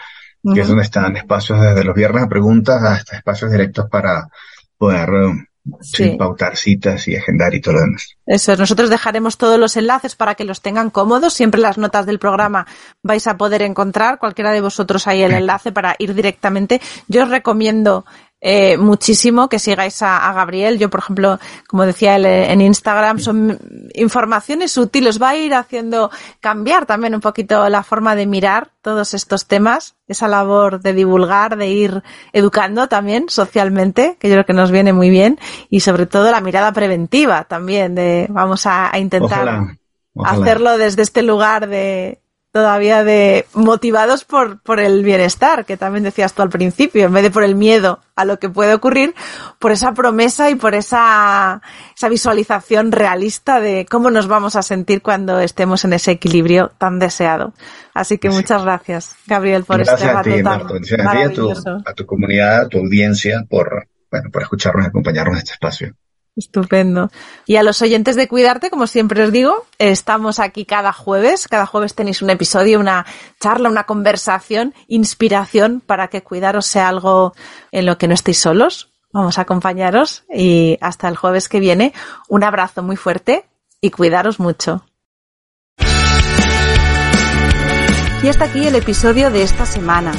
[0.48, 0.62] uh -huh.
[0.62, 4.28] es donde están espacios desde los viernes a preguntas hasta espacios directos para
[4.78, 5.46] poder um,
[5.82, 6.16] sí.
[6.18, 8.16] pautar citas y agendar y todo lo demás.
[8.26, 11.34] Eso es, nosotros dejaremos todos los enlaces para que los tengan cómodos.
[11.34, 12.68] Siempre las notas del programa
[13.04, 16.82] vais a poder encontrar, cualquiera de vosotros ahí el enlace para ir directamente.
[17.08, 18.06] Yo os recomiendo
[18.40, 20.78] eh, muchísimo que sigáis a, a, Gabriel.
[20.78, 23.60] Yo, por ejemplo, como decía él eh, en Instagram, son
[23.96, 25.20] informaciones útiles.
[25.20, 29.96] Va a ir haciendo cambiar también un poquito la forma de mirar todos estos temas.
[30.08, 34.94] Esa labor de divulgar, de ir educando también socialmente, que yo creo que nos viene
[34.94, 35.40] muy bien.
[35.70, 39.78] Y sobre todo la mirada preventiva también de vamos a, a intentar ojalá,
[40.14, 40.42] ojalá.
[40.44, 42.22] hacerlo desde este lugar de,
[42.58, 47.22] todavía de motivados por, por el bienestar, que también decías tú al principio, en vez
[47.22, 49.14] de por el miedo a lo que puede ocurrir,
[49.60, 51.62] por esa promesa y por esa,
[51.96, 56.98] esa visualización realista de cómo nos vamos a sentir cuando estemos en ese equilibrio tan
[56.98, 57.54] deseado.
[57.94, 61.52] Así que muchas gracias, Gabriel, por gracias este rato a ti, tan Marto.
[61.52, 65.38] A, tu, a tu comunidad, a tu audiencia, por, bueno, por escucharnos y acompañarnos en
[65.38, 65.94] este espacio.
[66.38, 67.10] Estupendo.
[67.48, 71.48] Y a los oyentes de Cuidarte, como siempre os digo, estamos aquí cada jueves.
[71.48, 73.06] Cada jueves tenéis un episodio, una
[73.40, 77.34] charla, una conversación, inspiración para que cuidaros sea algo
[77.72, 78.92] en lo que no estéis solos.
[79.12, 81.94] Vamos a acompañaros y hasta el jueves que viene.
[82.28, 83.46] Un abrazo muy fuerte
[83.82, 84.86] y cuidaros mucho.
[88.24, 90.12] Y hasta aquí el episodio de esta semana.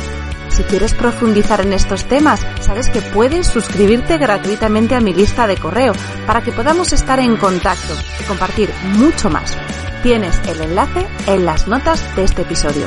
[0.59, 5.56] Si quieres profundizar en estos temas, sabes que puedes suscribirte gratuitamente a mi lista de
[5.56, 5.92] correo
[6.26, 9.56] para que podamos estar en contacto y compartir mucho más.
[10.02, 12.86] Tienes el enlace en las notas de este episodio.